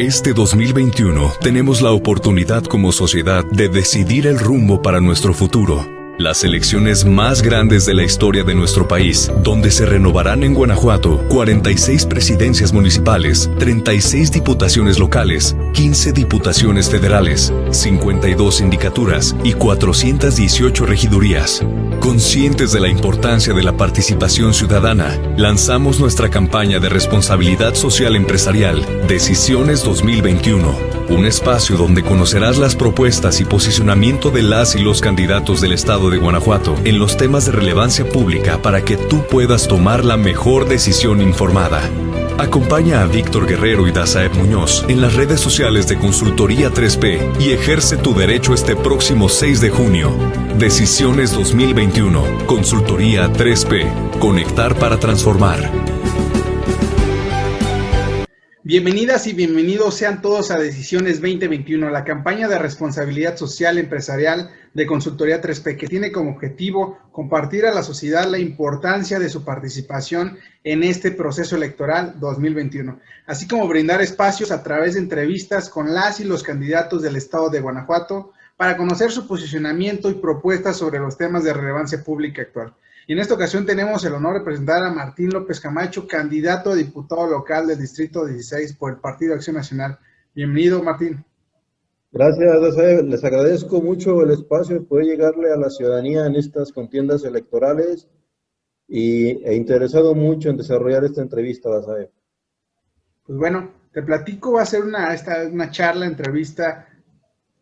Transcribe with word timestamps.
Este 0.00 0.32
2021 0.32 1.34
tenemos 1.42 1.82
la 1.82 1.90
oportunidad 1.92 2.64
como 2.64 2.90
sociedad 2.90 3.44
de 3.44 3.68
decidir 3.68 4.26
el 4.26 4.38
rumbo 4.38 4.80
para 4.80 4.98
nuestro 4.98 5.34
futuro 5.34 5.99
las 6.20 6.44
elecciones 6.44 7.06
más 7.06 7.40
grandes 7.40 7.86
de 7.86 7.94
la 7.94 8.02
historia 8.02 8.44
de 8.44 8.54
nuestro 8.54 8.86
país, 8.86 9.32
donde 9.42 9.70
se 9.70 9.86
renovarán 9.86 10.42
en 10.42 10.52
Guanajuato 10.52 11.24
46 11.28 12.04
presidencias 12.06 12.74
municipales, 12.74 13.50
36 13.58 14.30
diputaciones 14.30 14.98
locales, 14.98 15.56
15 15.72 16.12
diputaciones 16.12 16.90
federales, 16.90 17.52
52 17.70 18.56
sindicaturas 18.56 19.34
y 19.44 19.54
418 19.54 20.84
regidurías. 20.84 21.64
Conscientes 22.00 22.72
de 22.72 22.80
la 22.80 22.88
importancia 22.88 23.54
de 23.54 23.62
la 23.62 23.76
participación 23.76 24.52
ciudadana, 24.52 25.18
lanzamos 25.38 26.00
nuestra 26.00 26.28
campaña 26.28 26.80
de 26.80 26.90
responsabilidad 26.90 27.74
social 27.74 28.14
empresarial, 28.14 28.84
Decisiones 29.08 29.82
2021 29.84 31.00
un 31.10 31.26
espacio 31.26 31.76
donde 31.76 32.04
conocerás 32.04 32.56
las 32.56 32.76
propuestas 32.76 33.40
y 33.40 33.44
posicionamiento 33.44 34.30
de 34.30 34.42
las 34.42 34.76
y 34.76 34.78
los 34.78 35.00
candidatos 35.00 35.60
del 35.60 35.72
Estado 35.72 36.09
de 36.10 36.18
Guanajuato 36.18 36.76
en 36.84 36.98
los 36.98 37.16
temas 37.16 37.46
de 37.46 37.52
relevancia 37.52 38.08
pública 38.08 38.60
para 38.62 38.84
que 38.84 38.96
tú 38.96 39.24
puedas 39.30 39.68
tomar 39.68 40.04
la 40.04 40.16
mejor 40.16 40.68
decisión 40.68 41.20
informada. 41.20 41.80
Acompaña 42.38 43.02
a 43.02 43.06
Víctor 43.06 43.46
Guerrero 43.46 43.86
y 43.86 43.92
Dazaeb 43.92 44.34
Muñoz 44.34 44.84
en 44.88 45.02
las 45.02 45.14
redes 45.14 45.40
sociales 45.40 45.88
de 45.88 45.98
Consultoría 45.98 46.70
3P 46.70 47.38
y 47.38 47.50
ejerce 47.50 47.98
tu 47.98 48.14
derecho 48.14 48.54
este 48.54 48.76
próximo 48.76 49.28
6 49.28 49.60
de 49.60 49.68
junio. 49.68 50.10
Decisiones 50.58 51.32
2021. 51.32 52.46
Consultoría 52.46 53.30
3P. 53.30 54.18
Conectar 54.18 54.74
para 54.76 54.98
transformar. 54.98 55.70
Bienvenidas 58.70 59.26
y 59.26 59.32
bienvenidos 59.32 59.96
sean 59.96 60.22
todos 60.22 60.52
a 60.52 60.58
Decisiones 60.60 61.20
2021, 61.20 61.90
la 61.90 62.04
campaña 62.04 62.46
de 62.46 62.56
responsabilidad 62.56 63.36
social 63.36 63.78
empresarial 63.78 64.52
de 64.74 64.86
Consultoría 64.86 65.42
3P, 65.42 65.76
que 65.76 65.88
tiene 65.88 66.12
como 66.12 66.30
objetivo 66.30 66.96
compartir 67.10 67.66
a 67.66 67.74
la 67.74 67.82
sociedad 67.82 68.28
la 68.28 68.38
importancia 68.38 69.18
de 69.18 69.28
su 69.28 69.44
participación 69.44 70.38
en 70.62 70.84
este 70.84 71.10
proceso 71.10 71.56
electoral 71.56 72.20
2021, 72.20 73.00
así 73.26 73.48
como 73.48 73.66
brindar 73.66 74.02
espacios 74.02 74.52
a 74.52 74.62
través 74.62 74.94
de 74.94 75.00
entrevistas 75.00 75.68
con 75.68 75.92
las 75.92 76.20
y 76.20 76.24
los 76.24 76.44
candidatos 76.44 77.02
del 77.02 77.16
Estado 77.16 77.50
de 77.50 77.60
Guanajuato 77.60 78.34
para 78.56 78.76
conocer 78.76 79.10
su 79.10 79.26
posicionamiento 79.26 80.10
y 80.10 80.14
propuestas 80.14 80.76
sobre 80.76 81.00
los 81.00 81.18
temas 81.18 81.42
de 81.42 81.54
relevancia 81.54 82.04
pública 82.04 82.42
actual. 82.42 82.72
Y 83.06 83.12
en 83.12 83.18
esta 83.18 83.34
ocasión 83.34 83.66
tenemos 83.66 84.04
el 84.04 84.12
honor 84.12 84.34
de 84.38 84.44
presentar 84.44 84.82
a 84.84 84.92
Martín 84.92 85.30
López 85.30 85.60
Camacho, 85.60 86.06
candidato 86.06 86.70
a 86.70 86.74
diputado 86.74 87.26
local 87.26 87.66
del 87.66 87.78
Distrito 87.78 88.26
16 88.26 88.74
por 88.76 88.92
el 88.92 88.98
Partido 88.98 89.34
Acción 89.34 89.56
Nacional. 89.56 89.98
Bienvenido, 90.34 90.82
Martín. 90.82 91.24
Gracias, 92.12 93.04
les 93.04 93.24
agradezco 93.24 93.80
mucho 93.80 94.22
el 94.22 94.32
espacio 94.32 94.76
de 94.76 94.86
poder 94.86 95.06
llegarle 95.06 95.52
a 95.52 95.56
la 95.56 95.70
ciudadanía 95.70 96.26
en 96.26 96.34
estas 96.36 96.72
contiendas 96.72 97.24
electorales 97.24 98.08
y 98.88 99.28
he 99.44 99.54
interesado 99.54 100.14
mucho 100.14 100.50
en 100.50 100.56
desarrollar 100.56 101.04
esta 101.04 101.22
entrevista, 101.22 101.70
Dazae. 101.70 102.10
Pues 103.24 103.38
bueno, 103.38 103.70
te 103.92 104.02
platico, 104.02 104.52
va 104.52 104.62
a 104.62 104.66
ser 104.66 104.82
una, 104.82 105.14
esta, 105.14 105.44
una 105.46 105.70
charla, 105.70 106.06
entrevista 106.06 106.88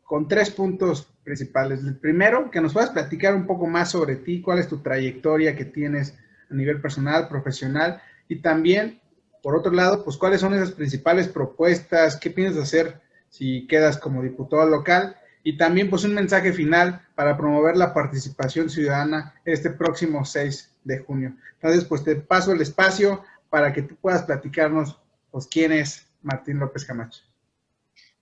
con 0.03 0.27
tres 0.27 0.51
puntos 0.51 1.07
principales. 1.29 1.85
El 1.85 1.97
primero, 1.97 2.51
que 2.51 2.63
nos 2.63 2.73
puedas 2.73 2.89
platicar 2.89 3.35
un 3.35 3.47
poco 3.47 3.67
más 3.67 3.91
sobre 3.91 4.17
ti, 4.17 4.41
cuál 4.41 4.59
es 4.59 4.67
tu 4.67 4.79
trayectoria 4.79 5.55
que 5.55 5.67
tienes 5.67 6.17
a 6.51 6.55
nivel 6.55 6.81
personal, 6.81 7.29
profesional, 7.29 8.01
y 8.29 8.37
también, 8.41 8.99
por 9.43 9.55
otro 9.55 9.71
lado, 9.71 10.03
pues 10.05 10.17
cuáles 10.17 10.41
son 10.41 10.55
esas 10.55 10.73
principales 10.73 11.29
propuestas, 11.29 12.17
qué 12.17 12.31
piensas 12.31 12.63
hacer 12.63 13.01
si 13.29 13.67
quedas 13.67 13.99
como 13.99 14.23
diputado 14.23 14.67
local, 14.67 15.17
y 15.43 15.59
también 15.59 15.91
pues 15.91 16.05
un 16.05 16.15
mensaje 16.15 16.55
final 16.55 17.03
para 17.15 17.37
promover 17.37 17.77
la 17.77 17.93
participación 17.93 18.71
ciudadana 18.71 19.35
este 19.45 19.69
próximo 19.69 20.25
6 20.25 20.77
de 20.85 20.99
junio. 21.01 21.37
Entonces, 21.61 21.85
pues 21.85 22.05
te 22.05 22.17
paso 22.17 22.53
el 22.53 22.63
espacio 22.63 23.23
para 23.51 23.75
que 23.75 23.83
tú 23.83 23.97
puedas 23.97 24.23
platicarnos, 24.23 24.99
pues, 25.31 25.47
quién 25.47 25.73
es 25.73 26.07
Martín 26.23 26.59
López 26.59 26.87
Camacho. 26.87 27.23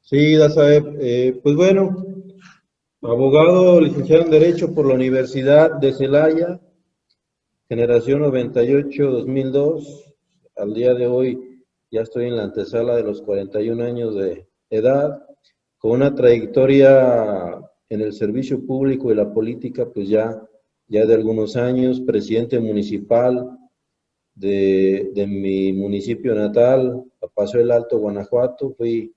Sí, 0.03 0.37
Dazaeb, 0.37 0.97
eh, 1.01 1.41
pues 1.43 1.57
bueno, 1.57 2.05
Abogado, 3.03 3.79
licenciado 3.79 4.25
en 4.25 4.31
Derecho 4.31 4.75
por 4.75 4.87
la 4.87 4.95
Universidad 4.95 5.79
de 5.79 5.93
Celaya, 5.93 6.59
generación 7.69 8.23
98-2002. 8.23 10.15
Al 10.57 10.73
día 10.73 10.95
de 10.95 11.07
hoy 11.07 11.63
ya 11.91 12.01
estoy 12.01 12.27
en 12.27 12.37
la 12.37 12.45
antesala 12.45 12.97
de 12.97 13.03
los 13.03 13.21
41 13.21 13.85
años 13.85 14.15
de 14.15 14.49
edad, 14.71 15.23
con 15.77 15.93
una 15.93 16.15
trayectoria 16.15 17.61
en 17.91 18.01
el 18.01 18.15
servicio 18.15 18.65
público 18.65 19.13
y 19.13 19.15
la 19.15 19.31
política, 19.31 19.87
pues 19.93 20.09
ya, 20.09 20.43
ya 20.89 21.05
de 21.05 21.15
algunos 21.15 21.55
años, 21.57 22.01
presidente 22.01 22.59
municipal 22.59 23.59
de, 24.35 25.11
de 25.15 25.27
mi 25.27 25.75
municipio 25.75 26.35
natal, 26.35 27.05
Paso 27.35 27.59
del 27.59 27.71
Alto, 27.71 27.99
Guanajuato, 27.99 28.71
fui 28.71 29.15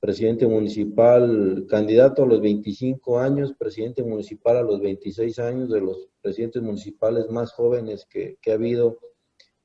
presidente 0.00 0.46
municipal, 0.46 1.66
candidato 1.68 2.22
a 2.22 2.26
los 2.26 2.40
25 2.40 3.18
años, 3.18 3.54
presidente 3.58 4.02
municipal 4.02 4.56
a 4.56 4.62
los 4.62 4.80
26 4.80 5.38
años, 5.40 5.70
de 5.70 5.80
los 5.80 6.08
presidentes 6.22 6.62
municipales 6.62 7.28
más 7.30 7.52
jóvenes 7.52 8.06
que, 8.06 8.38
ha 8.46 8.52
habido 8.52 8.98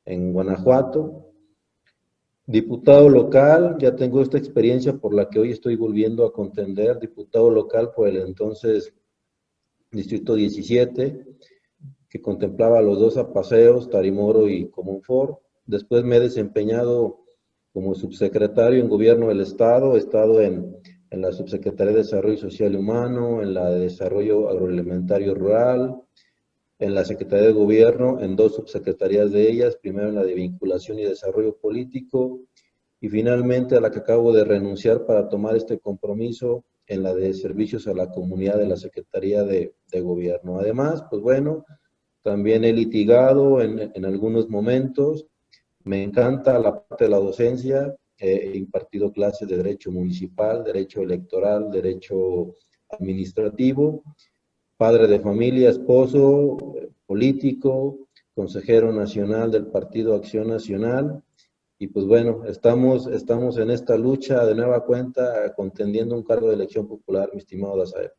en 0.06 0.34
Guanajuato. 0.34 1.30
Diputado 2.46 3.10
local, 3.10 3.78
ya 3.80 3.96
tengo 3.96 4.22
esta 4.22 4.38
experiencia 4.38 4.98
por 4.98 5.14
la 5.14 5.30
que 5.30 5.40
hoy 5.40 5.52
estoy 5.52 5.76
volviendo 5.76 6.26
a 6.26 6.34
contender, 6.34 7.00
diputado 7.00 7.50
local 7.50 7.92
por 7.96 8.08
el 8.08 8.18
entonces 8.18 8.94
Distrito 9.92 10.34
17, 10.34 11.26
que 12.10 12.22
contemplaba 12.22 12.82
los 12.82 13.00
dos 13.00 13.18
apaseos, 13.18 13.90
Tarimoro 13.90 14.50
y 14.50 14.70
Comunfort. 14.70 15.40
Después 15.66 16.04
me 16.04 16.18
he 16.18 16.20
desempeñado 16.20 17.23
como 17.74 17.96
subsecretario 17.96 18.82
en 18.82 18.88
Gobierno 18.88 19.30
del 19.30 19.42
Estado, 19.42 19.96
he 19.96 19.98
estado 19.98 20.40
en, 20.42 20.78
en 21.10 21.22
la 21.22 21.32
Subsecretaría 21.32 21.94
de 21.94 22.00
Desarrollo 22.00 22.38
Social 22.38 22.74
y 22.74 22.78
Humano, 22.78 23.42
en 23.42 23.54
la 23.56 23.72
de 23.72 23.80
Desarrollo 23.80 24.48
Agroalimentario 24.48 25.34
Rural, 25.34 26.00
en 26.78 26.94
la 26.94 27.04
Secretaría 27.04 27.48
de 27.48 27.54
Gobierno, 27.54 28.20
en 28.22 28.36
dos 28.36 28.56
subsecretarías 28.56 29.32
de 29.32 29.50
ellas, 29.50 29.78
primero 29.82 30.10
en 30.10 30.16
la 30.16 30.24
de 30.24 30.36
Vinculación 30.36 31.00
y 31.00 31.04
Desarrollo 31.04 31.58
Político, 31.58 32.42
y 33.02 33.10
finalmente 33.10 33.76
a 33.76 33.82
la 33.82 33.90
que 33.90 34.00
acabo 34.00 34.32
de 34.32 34.44
renunciar 34.44 35.06
para 35.06 35.28
tomar 35.28 35.56
este 35.56 35.80
compromiso 35.80 36.66
en 36.86 37.02
la 37.02 37.14
de 37.16 37.34
Servicios 37.34 37.88
a 37.88 37.94
la 37.94 38.12
Comunidad 38.12 38.58
de 38.58 38.68
la 38.68 38.78
Secretaría 38.78 39.44
de, 39.44 39.74
de 39.92 40.02
Gobierno. 40.02 40.60
Además, 40.60 41.04
pues 41.10 41.22
bueno, 41.22 41.66
también 42.22 42.66
he 42.66 42.72
litigado 42.72 43.62
en, 43.62 43.92
en 43.94 44.06
algunos 44.06 44.48
momentos, 44.48 45.26
me 45.84 46.04
encanta 46.04 46.60
la 46.60 46.84
parte 46.84 47.06
de 47.06 47.10
la 47.10 47.18
docencia, 47.18 47.96
he 48.18 48.58
impartido 48.58 49.12
clases 49.12 49.48
de 49.48 49.58
derecho 49.58 49.92
municipal, 49.92 50.64
derecho 50.64 51.02
electoral, 51.02 51.70
derecho 51.70 52.56
administrativo, 52.90 54.04
padre 54.78 55.08
de 55.08 55.20
familia, 55.20 55.70
esposo, 55.70 56.58
político, 57.06 58.08
consejero 58.34 58.92
nacional 58.92 59.52
del 59.52 59.68
Partido 59.68 60.16
Acción 60.16 60.48
Nacional. 60.48 61.24
Y 61.80 61.88
pues 61.88 62.06
bueno, 62.06 62.46
estamos, 62.46 63.08
estamos 63.08 63.58
en 63.58 63.72
esta 63.72 63.98
lucha 63.98 64.46
de 64.46 64.56
nueva 64.56 64.86
cuenta 64.86 65.54
contendiendo 65.54 66.16
un 66.16 66.24
cargo 66.24 66.48
de 66.48 66.56
elección 66.56 66.88
popular, 66.88 67.30
mi 67.34 67.40
estimado 67.40 67.78
Dazaer. 67.78 68.14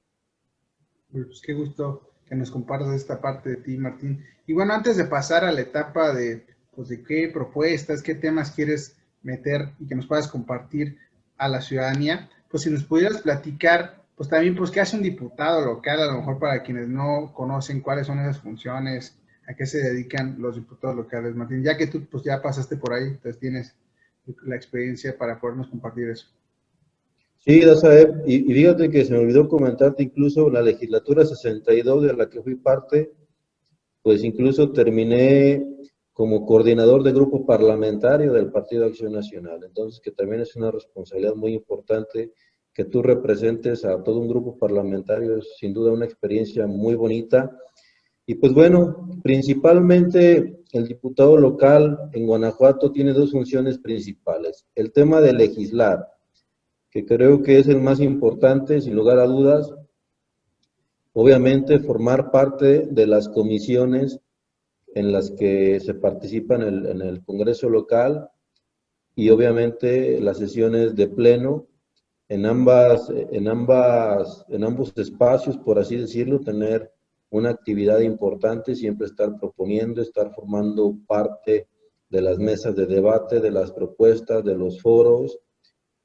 Pues 1.11 1.41
qué 1.41 1.55
gusto 1.55 2.11
que 2.27 2.35
nos 2.35 2.51
compartas 2.51 2.95
esta 2.95 3.21
parte 3.21 3.51
de 3.51 3.57
ti, 3.59 3.79
Martín. 3.79 4.23
Y 4.47 4.53
bueno, 4.53 4.75
antes 4.75 4.97
de 4.97 5.05
pasar 5.05 5.45
a 5.45 5.53
la 5.53 5.61
etapa 5.61 6.13
de 6.13 6.45
pues 6.75 6.89
de 6.89 7.03
qué 7.03 7.31
propuestas, 7.33 8.03
qué 8.03 8.15
temas 8.15 8.51
quieres 8.51 8.97
meter 9.23 9.71
y 9.81 9.87
que 9.87 9.95
nos 9.95 10.07
puedas 10.07 10.29
compartir 10.29 10.99
a 11.37 11.49
la 11.49 11.61
ciudadanía, 11.61 12.29
pues 12.51 12.63
si 12.63 12.71
nos 12.71 12.85
pudieras 12.85 13.23
platicar, 13.23 14.05
pues 14.17 14.29
también, 14.29 14.55
pues 14.55 14.71
qué 14.71 14.81
hace 14.81 14.97
un 14.97 15.03
diputado 15.03 15.65
local, 15.65 16.01
a 16.01 16.07
lo 16.07 16.19
mejor 16.19 16.39
para 16.39 16.63
quienes 16.63 16.89
no 16.89 17.33
conocen 17.35 17.81
cuáles 17.81 18.07
son 18.07 18.21
esas 18.21 18.41
funciones, 18.41 19.19
a 19.47 19.55
qué 19.55 19.67
se 19.67 19.79
dedican 19.79 20.37
los 20.39 20.57
diputados 20.57 20.97
locales, 20.97 21.35
Martín, 21.35 21.63
ya 21.63 21.77
que 21.77 21.87
tú 21.87 22.05
pues 22.07 22.23
ya 22.23 22.41
pasaste 22.41 22.77
por 22.77 22.93
ahí, 22.93 23.09
entonces 23.09 23.39
tienes 23.39 23.75
la 24.45 24.57
experiencia 24.57 25.17
para 25.19 25.39
podernos 25.39 25.69
compartir 25.69 26.09
eso. 26.09 26.29
Sí, 27.39 27.61
Dazaeb, 27.61 28.23
y, 28.27 28.51
y 28.51 28.55
fíjate 28.55 28.89
que 28.89 29.05
se 29.05 29.13
me 29.13 29.19
olvidó 29.19 29.49
comentarte 29.49 30.03
incluso 30.03 30.49
la 30.49 30.63
legislatura 30.63 31.27
62 31.27 32.05
de 32.05 32.15
la 32.15 32.31
que 32.31 32.41
fui 32.41 32.55
parte, 32.55 33.13
pues 34.03 34.25
incluso 34.25 34.71
terminé 34.73 35.63
como 36.15 36.47
coordinador 36.47 37.03
de 37.03 37.13
grupo 37.13 37.45
parlamentario 37.45 38.33
del 38.33 38.51
Partido 38.51 38.87
Acción 38.87 39.13
Nacional. 39.13 39.65
Entonces, 39.65 40.01
que 40.01 40.13
también 40.13 40.43
es 40.43 40.55
una 40.55 40.71
responsabilidad 40.71 41.35
muy 41.35 41.53
importante 41.53 42.33
que 42.73 42.85
tú 42.85 43.03
representes 43.03 43.85
a 43.85 44.03
todo 44.03 44.21
un 44.21 44.29
grupo 44.29 44.57
parlamentario, 44.57 45.37
es 45.37 45.57
sin 45.59 45.75
duda 45.75 45.93
una 45.93 46.05
experiencia 46.05 46.67
muy 46.69 46.95
bonita. 46.95 47.51
Y 48.27 48.37
pues 48.37 48.55
bueno, 48.55 49.09
principalmente 49.25 50.63
el 50.73 50.87
diputado 50.87 51.37
local 51.37 52.11
en 52.13 52.27
Guanajuato 52.27 52.93
tiene 52.93 53.13
dos 53.13 53.33
funciones 53.33 53.79
principales. 53.79 54.65
El 54.75 54.93
tema 54.93 55.21
de 55.21 55.33
legislar, 55.33 56.09
que 56.91 57.05
creo 57.05 57.43
que 57.43 57.59
es 57.59 57.67
el 57.67 57.81
más 57.81 57.99
importante, 57.99 58.81
sin 58.81 58.95
lugar 58.95 59.19
a 59.19 59.27
dudas, 59.27 59.73
obviamente 61.13 61.81
formar 61.81 62.31
parte 62.31 62.87
de 62.87 63.07
las 63.07 63.29
comisiones 63.29 64.21
en 64.95 65.13
las 65.13 65.31
que 65.33 65.81
se 65.81 65.95
participa 65.95 66.55
en 66.55 66.63
el, 66.63 66.87
en 66.87 67.03
el 67.03 67.25
Congreso 67.25 67.69
local 67.69 68.31
y 69.17 69.31
obviamente 69.31 70.21
las 70.21 70.39
sesiones 70.39 70.95
de 70.95 71.09
pleno 71.09 71.67
en 72.29 72.47
ambas, 72.47 73.11
en 73.11 73.49
ambas, 73.49 74.45
en 74.49 74.65
ambos 74.65 74.93
espacios, 74.97 75.59
por 75.59 75.79
así 75.79 75.97
decirlo, 75.97 76.41
tener 76.41 76.91
una 77.31 77.51
actividad 77.51 78.01
importante, 78.01 78.75
siempre 78.75 79.07
estar 79.07 79.39
proponiendo, 79.39 80.01
estar 80.01 80.33
formando 80.35 80.97
parte 81.07 81.69
de 82.09 82.23
las 82.23 82.39
mesas 82.39 82.75
de 82.77 82.87
debate, 82.87 83.41
de 83.41 83.51
las 83.51 83.73
propuestas, 83.73 84.45
de 84.45 84.57
los 84.57 84.81
foros, 84.81 85.39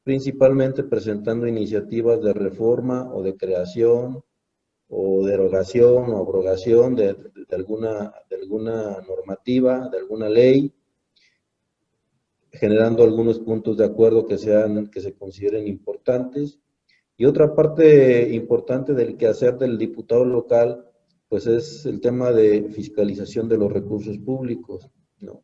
principalmente 0.03 0.83
presentando 0.83 1.47
iniciativas 1.47 2.21
de 2.21 2.33
reforma 2.33 3.13
o 3.13 3.21
de 3.21 3.38
creación 3.38 4.24
o 4.89 5.25
derogación 5.25 6.12
o 6.12 6.18
abrogación 6.18 6.95
de, 6.95 7.15
alguna, 7.51 8.12
de 8.30 8.36
alguna 8.36 9.01
normativa, 9.07 9.88
de 9.89 10.00
alguna 10.00 10.27
ley, 10.27 10.74
generando 12.51 13.03
algunos 13.03 13.39
puntos 13.39 13.77
de 13.77 13.86
acuerdo 13.86 14.25
que, 14.25 14.38
sean, 14.38 14.88
que 14.88 15.01
se 15.01 15.13
consideren 15.13 15.68
importantes. 15.68 16.59
Y 17.15 17.25
otra 17.25 17.53
parte 17.53 18.33
importante 18.33 18.94
del 18.94 19.15
quehacer 19.15 19.57
del 19.57 19.77
diputado 19.77 20.25
local, 20.25 20.86
pues 21.27 21.45
es 21.45 21.86
el 21.86 22.01
tema 22.01 22.31
de 22.31 22.69
fiscalización 22.71 23.47
de 23.47 23.57
los 23.57 23.71
recursos 23.71 24.18
públicos. 24.18 24.89
¿no? 25.19 25.44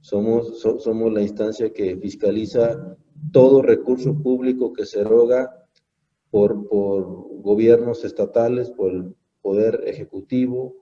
Somos, 0.00 0.60
somos 0.60 1.12
la 1.12 1.20
instancia 1.20 1.70
que 1.70 1.96
fiscaliza 1.98 2.96
todo 3.32 3.60
recurso 3.60 4.14
público 4.22 4.72
que 4.72 4.86
se 4.86 5.00
eroga 5.00 5.65
por, 6.36 6.68
por 6.68 7.06
gobiernos 7.40 8.04
estatales, 8.04 8.68
por 8.68 8.92
el 8.92 9.14
Poder 9.40 9.84
Ejecutivo, 9.86 10.74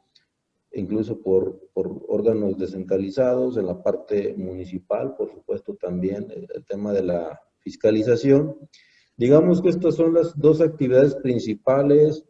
incluso 0.73 1.21
por, 1.23 1.69
por, 1.73 2.05
órganos 2.09 2.59
descentralizados, 2.59 3.57
en 3.57 3.67
la 3.67 3.81
parte 3.81 4.35
municipal, 4.37 5.15
por 5.17 5.31
supuesto 5.31 5.77
también 5.77 6.27
el, 6.33 6.65
tema 6.65 6.93
de 6.93 7.05
la 7.05 7.41
fiscalización. 7.61 8.57
Digamos 9.17 9.63
que 9.63 9.69
estas 9.69 9.95
son 9.95 10.15
las 10.15 10.37
dos 10.37 10.61
actividades 10.61 11.15
principales 11.15 12.25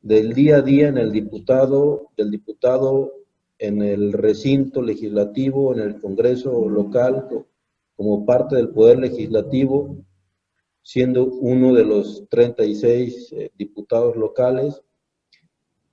del 0.00 0.32
día 0.32 0.58
a 0.58 0.62
día 0.62 0.86
en 0.86 0.98
el 0.98 1.10
diputado, 1.10 2.10
del 2.16 2.30
diputado 2.30 3.14
en 3.58 3.82
el 3.82 4.12
recinto 4.12 4.80
legislativo, 4.80 5.74
en 5.74 5.80
el 5.80 6.00
Congreso 6.00 6.68
local, 6.68 7.26
como 7.96 8.24
parte 8.24 8.54
del 8.54 8.68
Poder 8.68 9.00
Legislativo, 9.00 9.96
siendo 10.90 11.24
uno 11.26 11.72
de 11.72 11.84
los 11.84 12.28
36 12.28 13.32
eh, 13.32 13.50
diputados 13.56 14.16
locales 14.16 14.82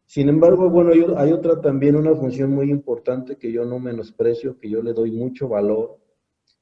sin 0.08 0.30
embargo, 0.30 0.70
bueno, 0.70 0.94
hay, 1.18 1.34
otra 1.34 1.60
también, 1.60 1.98
una 1.98 2.16
función 2.16 2.52
muy 2.52 2.72
importante 2.72 3.36
que 3.36 3.52
yo 3.52 3.66
no 3.66 3.78
menosprecio, 3.78 4.58
que 4.58 4.70
yo 4.70 4.82
le 4.82 4.94
doy 4.94 5.12
mucho 5.12 5.50
valor. 5.50 6.00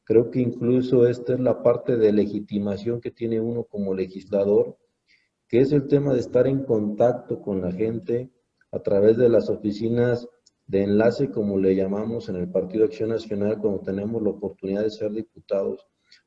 Creo 0.04 0.32
que 0.32 0.40
incluso 0.40 1.08
esta 1.08 1.36
es 1.36 1.40
la 1.40 1.62
parte 1.62 1.96
de 1.96 2.12
legitimación 2.12 3.00
que 3.00 3.12
tiene 3.12 3.40
uno 3.40 3.64
como 3.64 3.94
legislador, 3.94 4.76
que 5.48 5.60
es 5.60 5.72
el 5.72 5.86
tema 5.86 6.16
de 6.16 6.22
estar 6.22 6.48
en 6.48 6.64
contacto 6.64 7.40
con 7.40 7.62
la 7.62 7.72
gente 7.72 8.32
a 8.72 8.80
través 8.80 9.16
de 9.16 9.30
las 9.30 9.48
oficinas 9.48 10.28
de 10.66 10.82
enlace, 10.82 11.30
como 11.30 11.60
le 11.60 11.76
llamamos 11.76 12.30
en 12.30 12.38
el 12.38 12.50
Partido 12.50 12.86
Acción 12.86 13.10
Nacional, 13.10 13.60
cuando 13.60 13.82
tenemos 13.82 14.24
la 14.24 14.32
oportunidad 14.32 14.82
de 14.82 14.90
ser 14.90 15.12
diputados. 15.12 15.86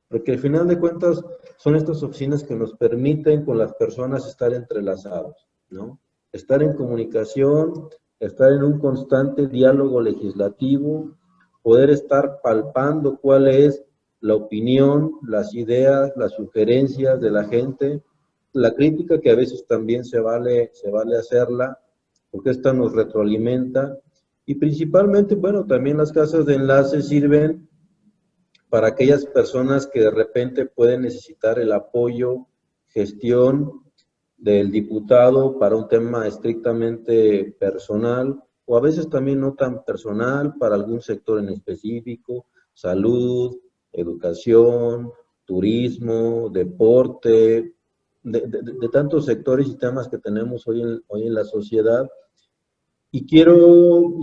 Porque 0.09 0.33
al 0.33 0.39
final 0.39 0.67
de 0.67 0.79
cuentas 0.79 1.23
son 1.57 1.77
estas 1.77 2.03
oficinas 2.03 2.43
que 2.43 2.57
nos 2.57 2.75
permiten 2.75 3.45
con 3.45 3.59
las 3.59 3.75
personas 3.75 4.27
estar 4.27 4.53
entrelazados, 4.53 5.47
¿no? 5.71 5.99
estar 6.33 6.63
en 6.63 6.75
comunicación, 6.75 7.89
estar 8.21 8.53
en 8.53 8.63
un 8.63 8.79
constante 8.79 9.47
diálogo 9.47 10.01
legislativo, 10.01 11.17
poder 11.63 11.91
estar 11.91 12.41
palpando 12.43 13.19
cuál 13.19 13.49
es 13.49 13.85
la 14.21 14.35
opinión, 14.35 15.13
las 15.23 15.55
ideas, 15.55 16.13
las 16.17 16.33
sugerencias 16.33 17.21
de 17.21 17.31
la 17.31 17.45
gente, 17.45 18.03
la 18.53 18.75
crítica 18.75 19.21
que 19.21 19.31
a 19.31 19.37
veces 19.37 19.67
también 19.67 20.05
se 20.05 20.19
vale, 20.19 20.71
se 20.73 20.91
vale 20.91 21.17
hacerla, 21.17 21.79
porque 22.31 22.51
esta 22.51 22.73
nos 22.73 22.93
retroalimenta. 22.93 23.97
Y 24.45 24.57
principalmente, 24.57 25.35
bueno, 25.35 25.67
también 25.67 25.99
las 25.99 26.13
casas 26.13 26.47
de 26.47 26.55
enlace 26.55 27.03
sirven 27.03 27.68
para 28.71 28.89
aquellas 28.89 29.25
personas 29.27 29.87
que 29.87 30.01
de 30.01 30.11
repente 30.11 30.67
pueden 30.67 31.03
necesitar 31.03 31.59
el 31.59 31.73
apoyo, 31.73 32.47
gestión 32.89 33.83
del 34.37 34.71
diputado 34.71 35.59
para 35.59 35.77
un 35.77 35.89
tema 35.89 36.27
estrictamente 36.27 37.57
personal 37.59 38.43
o 38.67 38.77
a 38.77 38.81
veces 38.81 39.09
también 39.09 39.41
no 39.41 39.55
tan 39.55 39.85
personal 39.85 40.55
para 40.59 40.75
algún 40.75 41.01
sector 41.01 41.39
en 41.39 41.49
específico, 41.49 42.47
salud, 42.75 43.57
educación, 43.93 45.11
turismo, 45.45 46.51
deporte, 46.51 47.75
de, 48.23 48.89
tantos 48.93 49.25
sectores 49.25 49.69
y 49.69 49.79
temas 49.79 50.09
que 50.09 50.19
tenemos 50.19 50.67
hoy 50.69 50.83
en, 50.83 51.03
hoy 51.09 51.27
en 51.27 51.35
la 51.35 51.45
sociedad. 51.45 52.07
Y 53.11 53.27
quiero 53.27 54.15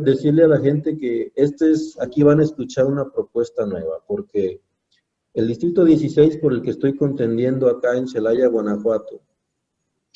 decirle 0.00 0.44
a 0.44 0.48
la 0.48 0.60
gente 0.60 0.98
que 0.98 1.32
este 1.34 1.70
es, 1.70 1.98
aquí 2.00 2.22
van 2.22 2.40
a 2.40 2.44
escuchar 2.44 2.86
una 2.86 3.10
propuesta 3.10 3.64
nueva, 3.64 4.02
porque 4.06 4.60
el 5.32 5.48
distrito 5.48 5.84
16 5.84 6.38
por 6.38 6.52
el 6.52 6.62
que 6.62 6.70
estoy 6.70 6.96
contendiendo 6.96 7.68
acá 7.68 7.96
en 7.96 8.08
Celaya, 8.08 8.48
Guanajuato, 8.48 9.22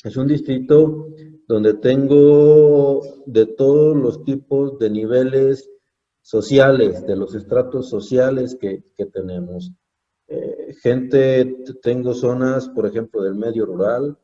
es 0.03 0.17
un 0.17 0.27
distrito 0.27 1.09
donde 1.47 1.75
tengo 1.75 3.01
de 3.25 3.45
todos 3.45 3.95
los 3.95 4.23
tipos 4.23 4.79
de 4.79 4.89
niveles 4.89 5.69
sociales, 6.21 7.05
de 7.05 7.15
los 7.15 7.35
estratos 7.35 7.89
sociales 7.89 8.55
que, 8.59 8.83
tenemos. 9.11 9.71
Eh, 10.27 10.75
gente, 10.81 11.57
tengo 11.81 12.13
zonas, 12.13 12.69
por 12.69 12.85
ejemplo, 12.85 13.21
del 13.21 13.35
medio 13.35 13.65
rural, 13.65 14.17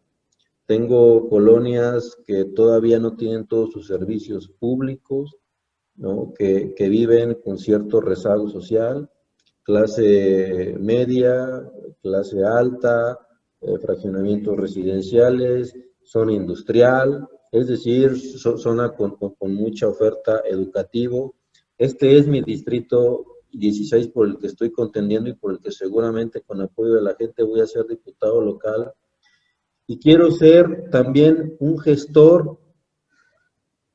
tengo 0.68 1.28
colonias 1.30 2.18
que 2.26 2.46
todavía 2.46 3.00
no 3.00 3.16
tienen 3.16 3.48
todos 3.48 3.72
sus 3.72 3.88
servicios 3.88 4.50
públicos, 4.50 5.36
¿no? 5.96 6.34
que, 6.38 6.76
que 6.76 6.90
viven 6.90 7.40
con 7.44 7.58
cierto 7.58 8.02
rezago 8.02 8.50
social, 8.50 9.10
clase 9.64 10.76
media, 10.80 11.64
clase 12.02 12.44
alta, 12.44 13.18
eh, 13.60 13.78
fraccionamientos 13.80 14.56
residenciales, 14.56 15.76
zona 16.04 16.34
industrial, 16.34 17.28
es 17.52 17.68
decir, 17.68 18.16
zona 18.16 18.94
con, 18.94 19.18
mucha 19.40 19.88
oferta 19.88 20.42
educativa. 20.46 21.30
Este 21.78 22.18
es 22.18 22.28
mi 22.28 22.42
distrito 22.42 23.26
16 23.52 24.10
por 24.10 24.28
el 24.28 24.38
que 24.38 24.48
estoy 24.48 24.72
contendiendo 24.72 25.30
y 25.30 25.34
por 25.34 25.54
el 25.54 25.60
que 25.60 25.72
seguramente 25.72 26.42
con 26.42 26.62
apoyo 26.62 26.94
de 26.94 27.02
la 27.02 27.16
gente 27.16 27.42
voy 27.42 27.62
a 27.62 27.68
ser 27.68 27.88
diputado 27.88 28.42
local. 28.42 28.94
Y 29.88 30.00
quiero 30.00 30.32
ser 30.32 30.90
también 30.92 31.56
un 31.60 31.80
gestor 31.80 32.60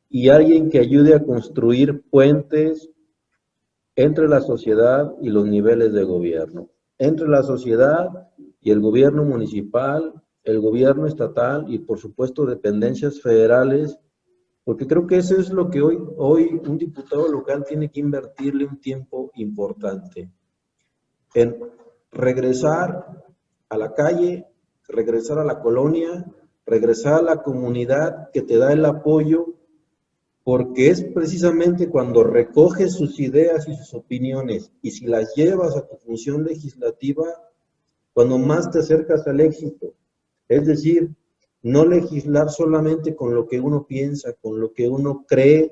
y 0.08 0.28
alguien 0.28 0.70
que 0.70 0.78
ayude 0.78 1.14
a 1.14 1.22
construir 1.22 2.02
puentes 2.10 2.90
entre 3.94 4.28
la 4.28 4.40
sociedad 4.40 5.12
y 5.20 5.28
los 5.28 5.46
niveles 5.46 5.92
de 5.92 6.04
gobierno. 6.04 6.70
Entre 6.98 7.28
la 7.28 7.42
sociedad 7.42 8.08
y 8.60 8.70
el 8.70 8.80
gobierno 8.80 9.24
municipal, 9.24 10.14
el 10.44 10.60
gobierno 10.60 11.06
estatal 11.06 11.66
y 11.68 11.78
por 11.78 11.98
supuesto 11.98 12.46
dependencias 12.46 13.20
federales, 13.20 13.98
porque 14.64 14.86
creo 14.86 15.06
que 15.06 15.18
eso 15.18 15.36
es 15.36 15.50
lo 15.50 15.68
que 15.70 15.82
hoy, 15.82 15.98
hoy 16.16 16.60
un 16.66 16.78
diputado 16.78 17.28
local 17.28 17.64
tiene 17.66 17.90
que 17.90 18.00
invertirle 18.00 18.64
un 18.64 18.80
tiempo 18.80 19.30
importante 19.34 20.30
en 21.34 21.56
regresar 22.10 23.06
a 23.68 23.76
la 23.76 23.92
calle, 23.94 24.46
regresar 24.88 25.38
a 25.38 25.44
la 25.44 25.60
colonia, 25.60 26.24
regresar 26.66 27.14
a 27.14 27.22
la 27.22 27.42
comunidad 27.42 28.30
que 28.32 28.42
te 28.42 28.58
da 28.58 28.72
el 28.72 28.84
apoyo, 28.84 29.54
porque 30.44 30.88
es 30.88 31.04
precisamente 31.04 31.88
cuando 31.88 32.24
recoges 32.24 32.94
sus 32.94 33.20
ideas 33.20 33.68
y 33.68 33.76
sus 33.76 33.94
opiniones 33.94 34.72
y 34.82 34.90
si 34.90 35.06
las 35.06 35.34
llevas 35.34 35.76
a 35.76 35.86
tu 35.86 35.96
función 35.96 36.44
legislativa, 36.44 37.24
cuando 38.12 38.38
más 38.38 38.70
te 38.70 38.80
acercas 38.80 39.26
al 39.26 39.40
éxito. 39.40 39.94
Es 40.48 40.66
decir, 40.66 41.14
no 41.62 41.86
legislar 41.86 42.50
solamente 42.50 43.14
con 43.14 43.34
lo 43.34 43.46
que 43.46 43.60
uno 43.60 43.86
piensa, 43.86 44.32
con 44.34 44.60
lo 44.60 44.72
que 44.72 44.88
uno 44.88 45.24
cree 45.26 45.70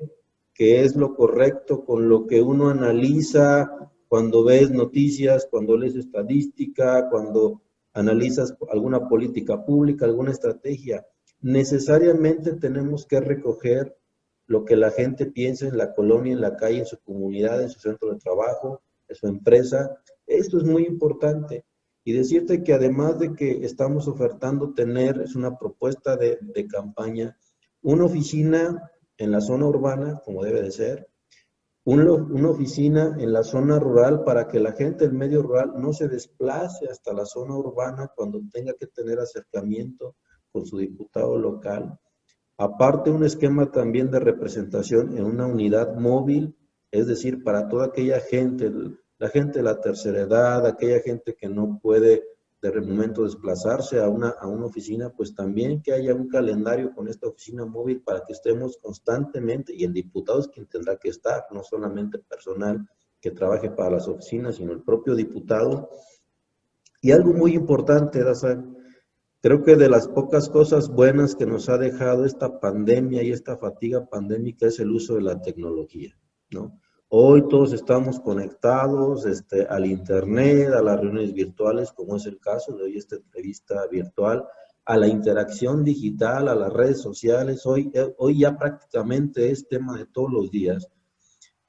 que 0.53 0.83
es 0.83 0.95
lo 0.95 1.15
correcto, 1.15 1.83
con 1.83 2.07
lo 2.07 2.27
que 2.27 2.41
uno 2.41 2.69
analiza 2.69 3.91
cuando 4.07 4.43
ves 4.43 4.71
noticias, 4.71 5.47
cuando 5.49 5.77
lees 5.77 5.95
estadística, 5.95 7.09
cuando 7.09 7.61
analizas 7.93 8.55
alguna 8.71 9.07
política 9.07 9.65
pública, 9.65 10.05
alguna 10.05 10.31
estrategia. 10.31 11.05
Necesariamente 11.41 12.53
tenemos 12.53 13.05
que 13.05 13.19
recoger 13.19 13.97
lo 14.47 14.65
que 14.65 14.75
la 14.75 14.91
gente 14.91 15.25
piensa 15.25 15.67
en 15.67 15.77
la 15.77 15.93
colonia, 15.93 16.33
en 16.33 16.41
la 16.41 16.55
calle, 16.55 16.79
en 16.79 16.85
su 16.85 16.99
comunidad, 16.99 17.61
en 17.61 17.69
su 17.69 17.79
centro 17.79 18.11
de 18.11 18.19
trabajo, 18.19 18.81
en 19.07 19.15
su 19.15 19.27
empresa. 19.27 19.97
Esto 20.27 20.57
es 20.57 20.63
muy 20.63 20.85
importante. 20.85 21.65
Y 22.03 22.13
decirte 22.13 22.63
que 22.63 22.73
además 22.73 23.19
de 23.19 23.33
que 23.33 23.63
estamos 23.63 24.07
ofertando 24.07 24.73
tener, 24.73 25.21
es 25.21 25.35
una 25.35 25.57
propuesta 25.57 26.17
de, 26.17 26.39
de 26.41 26.67
campaña, 26.67 27.37
una 27.81 28.05
oficina 28.05 28.91
en 29.17 29.31
la 29.31 29.39
zona 29.39 29.67
urbana, 29.67 30.19
como 30.25 30.43
debe 30.43 30.63
de 30.63 30.71
ser, 30.71 31.10
una 31.83 32.49
oficina 32.49 33.15
en 33.19 33.33
la 33.33 33.43
zona 33.43 33.79
rural 33.79 34.23
para 34.23 34.47
que 34.47 34.59
la 34.59 34.73
gente 34.73 35.05
del 35.05 35.13
medio 35.15 35.41
rural 35.41 35.73
no 35.77 35.93
se 35.93 36.07
desplace 36.07 36.87
hasta 36.87 37.11
la 37.13 37.25
zona 37.25 37.55
urbana 37.55 38.11
cuando 38.15 38.39
tenga 38.51 38.73
que 38.73 38.87
tener 38.87 39.19
acercamiento 39.19 40.15
con 40.51 40.65
su 40.65 40.77
diputado 40.77 41.37
local. 41.37 41.97
Aparte, 42.57 43.09
un 43.09 43.23
esquema 43.23 43.71
también 43.71 44.11
de 44.11 44.19
representación 44.19 45.17
en 45.17 45.25
una 45.25 45.47
unidad 45.47 45.95
móvil, 45.95 46.55
es 46.91 47.07
decir, 47.07 47.43
para 47.43 47.67
toda 47.67 47.87
aquella 47.87 48.19
gente, 48.19 48.71
la 49.17 49.29
gente 49.29 49.59
de 49.59 49.63
la 49.63 49.81
tercera 49.81 50.21
edad, 50.21 50.67
aquella 50.67 50.99
gente 50.99 51.35
que 51.35 51.49
no 51.49 51.79
puede 51.81 52.23
de 52.61 52.81
momento 52.81 53.23
desplazarse 53.23 53.99
a 53.99 54.07
una, 54.07 54.29
a 54.29 54.47
una 54.47 54.67
oficina, 54.67 55.09
pues 55.09 55.33
también 55.33 55.81
que 55.81 55.93
haya 55.93 56.13
un 56.13 56.27
calendario 56.27 56.93
con 56.93 57.07
esta 57.07 57.27
oficina 57.27 57.65
móvil 57.65 58.01
para 58.01 58.23
que 58.23 58.33
estemos 58.33 58.77
constantemente, 58.77 59.73
y 59.75 59.83
el 59.83 59.93
diputado 59.93 60.39
es 60.39 60.47
quien 60.47 60.67
tendrá 60.67 60.95
que 60.97 61.09
estar, 61.09 61.45
no 61.51 61.63
solamente 61.63 62.19
personal 62.19 62.87
que 63.19 63.31
trabaje 63.31 63.71
para 63.71 63.91
las 63.91 64.07
oficinas, 64.07 64.55
sino 64.57 64.73
el 64.73 64.83
propio 64.83 65.15
diputado. 65.15 65.89
Y 67.01 67.11
algo 67.11 67.33
muy 67.33 67.53
importante, 67.53 68.23
Dazan, 68.23 68.77
creo 69.41 69.63
que 69.63 69.75
de 69.75 69.89
las 69.89 70.07
pocas 70.07 70.47
cosas 70.47 70.89
buenas 70.89 71.35
que 71.35 71.47
nos 71.47 71.67
ha 71.67 71.79
dejado 71.79 72.25
esta 72.25 72.59
pandemia 72.59 73.23
y 73.23 73.31
esta 73.31 73.57
fatiga 73.57 74.05
pandémica 74.05 74.67
es 74.67 74.79
el 74.79 74.91
uso 74.91 75.15
de 75.15 75.21
la 75.21 75.41
tecnología, 75.41 76.15
¿no? 76.51 76.79
Hoy 77.13 77.49
todos 77.49 77.73
estamos 77.73 78.21
conectados 78.21 79.25
este, 79.25 79.65
al 79.65 79.85
Internet, 79.85 80.69
a 80.71 80.81
las 80.81 80.97
reuniones 80.97 81.33
virtuales, 81.33 81.91
como 81.91 82.15
es 82.15 82.25
el 82.25 82.39
caso 82.39 82.71
de 82.77 82.83
hoy 82.83 82.95
esta 82.95 83.17
entrevista 83.17 83.85
virtual, 83.91 84.45
a 84.85 84.95
la 84.95 85.09
interacción 85.09 85.83
digital, 85.83 86.47
a 86.47 86.55
las 86.55 86.71
redes 86.71 87.01
sociales. 87.01 87.65
Hoy, 87.65 87.91
eh, 87.93 88.15
hoy 88.17 88.39
ya 88.39 88.57
prácticamente 88.57 89.51
es 89.51 89.67
tema 89.67 89.97
de 89.97 90.05
todos 90.05 90.31
los 90.31 90.49
días. 90.51 90.87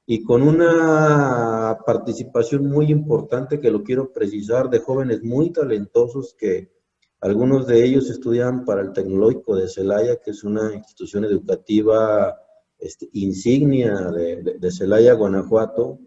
Y 0.06 0.22
con 0.22 0.42
una 0.42 1.76
participación 1.84 2.68
muy 2.68 2.92
importante 2.92 3.58
que 3.58 3.72
lo 3.72 3.82
quiero 3.82 4.12
precisar 4.12 4.70
de 4.70 4.78
jóvenes 4.78 5.24
muy 5.24 5.50
talentosos 5.50 6.36
que 6.38 6.70
algunos 7.20 7.66
de 7.66 7.84
ellos 7.84 8.08
estudian 8.10 8.64
para 8.64 8.82
el 8.82 8.92
Tecnológico 8.92 9.56
de 9.56 9.68
Celaya, 9.68 10.20
que 10.24 10.30
es 10.30 10.44
una 10.44 10.72
institución 10.72 11.24
educativa 11.24 12.38
este, 12.82 13.08
insignia 13.12 14.10
de, 14.10 14.70
Celaya, 14.72 15.14
Guanajuato, 15.14 16.00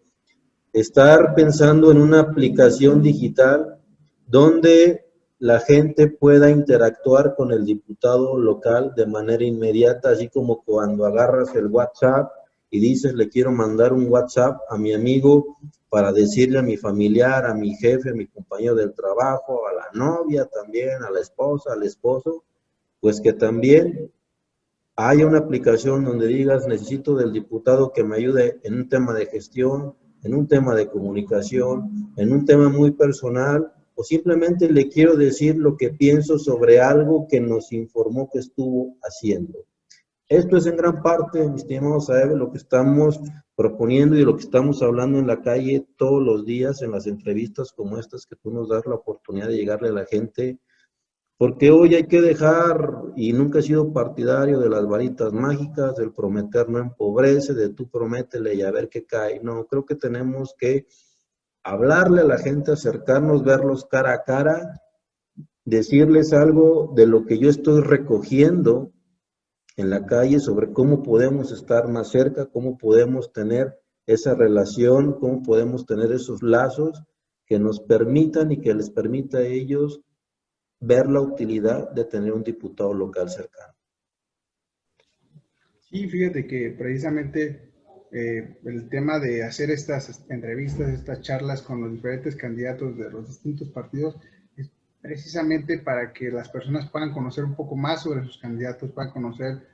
estar 0.74 1.34
pensando 1.34 1.90
en 1.90 2.02
una 2.02 2.20
aplicación 2.20 3.02
digital 3.02 3.80
donde 4.28 5.06
la 5.40 5.62
gente 5.62 6.08
pueda 6.08 6.50
interactuar 6.50 7.36
con 7.36 7.54
el 7.54 7.66
diputado 7.66 8.38
local 8.38 8.92
de 8.94 9.06
manera 9.06 9.46
inmediata, 9.46 10.10
así 10.10 10.28
como 10.28 10.64
cuando 10.64 11.06
agarras 11.06 11.56
el 11.56 11.68
WhatsApp 11.68 12.30
y 12.70 12.80
dices, 12.82 13.14
le 13.14 13.30
quiero 13.30 13.54
mandar 13.54 13.94
un 13.94 14.10
WhatsApp 14.10 14.60
a 14.70 14.78
mi 14.78 14.94
amigo 14.94 15.58
para 15.88 16.12
decirle 16.12 16.60
a 16.60 16.64
mi 16.64 16.76
familiar, 16.76 17.46
a 17.46 17.54
mi 17.54 17.74
jefe, 17.76 18.10
a 18.10 18.14
mi 18.14 18.28
compañero 18.28 18.76
del 18.76 18.94
trabajo, 18.94 19.62
a 19.66 19.74
la 19.74 19.88
novia 19.94 20.44
también, 20.46 21.04
a 21.04 21.10
la 21.10 21.22
esposa, 21.22 21.72
al 21.72 21.84
esposo, 21.84 22.44
pues 23.00 23.22
que 23.22 23.32
también 23.32 24.12
haya 24.96 25.28
una 25.28 25.40
aplicación 25.40 26.06
donde 26.06 26.28
digas, 26.28 26.68
necesito 26.68 27.16
del 27.16 27.34
diputado 27.34 27.92
que 27.92 28.04
me 28.04 28.16
ayude 28.16 28.60
en 28.64 28.76
un 28.76 28.90
tema 28.90 29.14
de 29.14 29.26
gestión, 29.26 29.96
en 30.24 30.34
un 30.34 30.48
tema 30.48 30.74
de 30.74 30.90
comunicación, 30.90 32.14
en 32.16 32.32
un 32.32 32.46
tema 32.46 32.70
muy 32.70 32.92
personal, 32.92 33.72
o 33.96 34.04
simplemente 34.04 34.72
le 34.72 34.90
quiero 34.90 35.16
decir 35.16 35.56
lo 35.56 35.78
que 35.78 35.90
pienso 35.90 36.38
sobre 36.38 36.80
algo 36.80 37.28
que 37.28 37.40
nos 37.40 37.72
informó 37.72 38.30
que 38.32 38.40
estuvo 38.40 38.98
haciendo. 39.02 39.66
Esto 40.28 40.58
es 40.58 40.66
en 40.66 40.78
gran 40.78 41.04
parte, 41.04 41.48
mis 41.48 41.62
estimados 41.62 42.08
Saebe, 42.08 42.36
lo 42.36 42.52
que 42.52 42.58
estamos 42.58 43.20
proponiendo 43.56 44.18
y 44.18 44.24
lo 44.24 44.36
que 44.36 44.44
estamos 44.44 44.82
hablando 44.82 45.20
en 45.20 45.28
la 45.28 45.42
calle 45.42 45.86
todos 45.98 46.22
los 46.22 46.46
días 46.46 46.82
en 46.82 46.92
las 46.92 47.06
entrevistas 47.06 47.72
como 47.72 48.00
estas 48.00 48.26
que 48.26 48.36
tú 48.36 48.52
nos 48.52 48.70
das 48.70 48.86
la 48.86 48.96
oportunidad 48.96 49.48
de 49.48 49.58
llegarle 49.58 49.90
a 49.90 49.94
la 49.94 50.06
gente 50.06 50.58
porque 51.38 51.70
hoy 51.70 51.96
hay 51.96 52.08
que 52.08 52.22
dejar, 52.22 53.04
y 53.16 53.34
nunca 53.34 53.60
he 53.60 53.64
sido 53.64 53.92
partidario 53.92 54.60
de 54.60 54.70
las 54.70 54.88
varitas 54.88 55.34
mágicas, 55.34 55.96
del 55.96 56.14
prometer 56.14 56.70
no 56.70 56.80
empobrece, 56.80 57.54
de 57.54 57.70
tú 57.70 57.90
prométele 57.90 58.56
y 58.56 58.62
a 58.62 58.72
ver 58.72 58.88
qué 58.88 59.06
cae. 59.06 59.42
No, 59.44 59.66
creo 59.66 59.86
que 59.86 59.96
tenemos 59.96 60.56
que 60.58 60.86
hablarle 61.64 62.22
a 62.22 62.26
la 62.26 62.38
gente, 62.38 62.72
acercarnos, 62.72 63.44
verlos 63.44 63.86
cara 63.86 64.14
a 64.14 64.24
cara, 64.24 64.82
decirles 65.66 66.32
algo 66.32 66.94
de 66.96 67.08
lo 67.08 67.26
que 67.26 67.38
yo 67.38 67.50
estoy 67.50 67.82
recogiendo 67.82 68.94
en 69.76 69.90
la 69.90 70.06
calle 70.06 70.40
sobre 70.40 70.72
cómo 70.72 71.04
podemos 71.04 71.52
estar 71.52 71.90
más 71.90 72.12
cerca, 72.12 72.46
cómo 72.46 72.78
podemos 72.78 73.34
tener 73.34 73.78
esa 74.06 74.36
relación, 74.36 75.20
cómo 75.20 75.44
podemos 75.44 75.86
tener 75.86 76.14
esos 76.14 76.44
lazos 76.44 77.04
que 77.46 77.60
nos 77.60 77.82
permitan 77.82 78.52
y 78.52 78.62
que 78.62 78.74
les 78.74 78.90
permita 78.90 79.40
a 79.40 79.46
ellos 79.46 80.02
ver 80.80 81.08
la 81.08 81.22
utilidad 81.22 81.92
de 81.92 82.06
tener 82.06 82.34
un 82.34 82.44
diputado 82.44 82.94
local 82.94 83.30
cercano. 83.30 83.74
Sí, 85.80 86.08
fíjate 86.10 86.46
que 86.46 86.76
precisamente 86.78 87.72
eh, 88.12 88.60
el 88.66 88.90
tema 88.90 89.20
de 89.20 89.44
hacer 89.44 89.72
estas 89.72 90.26
entrevistas, 90.30 90.90
estas 90.90 91.22
charlas 91.22 91.62
con 91.62 91.82
los 91.82 91.92
diferentes 91.92 92.36
candidatos 92.36 92.98
de 92.98 93.10
los 93.10 93.28
distintos 93.28 93.70
partidos, 93.70 94.18
es 94.58 94.72
precisamente 95.02 95.80
para 95.80 96.12
que 96.14 96.32
las 96.32 96.50
personas 96.50 96.90
puedan 96.90 97.14
conocer 97.14 97.44
un 97.44 97.56
poco 97.56 97.76
más 97.76 98.04
sobre 98.04 98.24
sus 98.24 98.38
candidatos, 98.38 98.92
puedan 98.92 99.12
conocer 99.12 99.68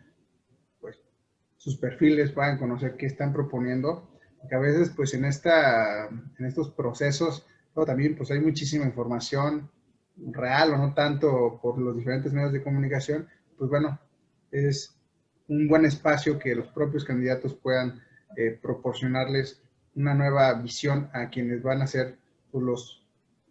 pues, 0.79 0.99
sus 1.57 1.77
perfiles, 1.77 2.31
puedan 2.31 2.57
conocer 2.57 2.95
qué 2.97 3.05
están 3.05 3.33
proponiendo, 3.33 4.09
porque 4.39 4.55
a 4.55 4.59
veces 4.59 4.91
pues 4.95 5.13
en, 5.13 5.25
esta, 5.25 6.07
en 6.07 6.45
estos 6.45 6.71
procesos 6.71 7.45
también 7.85 8.15
pues 8.15 8.31
hay 8.31 8.39
muchísima 8.39 8.85
información, 8.85 9.69
real 10.17 10.73
o 10.73 10.77
no 10.77 10.93
tanto 10.93 11.59
por 11.61 11.77
los 11.79 11.95
diferentes 11.95 12.33
medios 12.33 12.53
de 12.53 12.63
comunicación, 12.63 13.27
pues 13.57 13.69
bueno, 13.69 13.99
es 14.51 14.95
un 15.47 15.67
buen 15.67 15.85
espacio 15.85 16.39
que 16.39 16.55
los 16.55 16.67
propios 16.67 17.05
candidatos 17.05 17.53
puedan 17.55 18.01
eh, 18.37 18.57
proporcionarles 18.61 19.61
una 19.95 20.13
nueva 20.13 20.53
visión 20.53 21.09
a 21.13 21.29
quienes 21.29 21.61
van 21.61 21.81
a 21.81 21.87
ser 21.87 22.17
pues, 22.51 22.63
los 22.63 23.05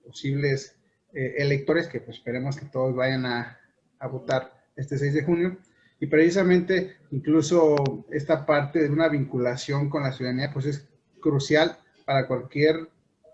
posibles 0.04 0.76
eh, 1.12 1.34
electores, 1.38 1.88
que 1.88 2.00
pues 2.00 2.18
esperemos 2.18 2.56
que 2.56 2.66
todos 2.66 2.94
vayan 2.94 3.26
a, 3.26 3.58
a 3.98 4.06
votar 4.08 4.52
este 4.76 4.98
6 4.98 5.14
de 5.14 5.24
junio. 5.24 5.58
Y 6.00 6.06
precisamente 6.06 6.96
incluso 7.10 8.06
esta 8.10 8.46
parte 8.46 8.82
de 8.82 8.88
una 8.88 9.08
vinculación 9.08 9.90
con 9.90 10.02
la 10.02 10.12
ciudadanía 10.12 10.50
pues 10.52 10.64
es 10.64 10.88
crucial 11.20 11.76
para 12.06 12.26
cualquier 12.26 12.88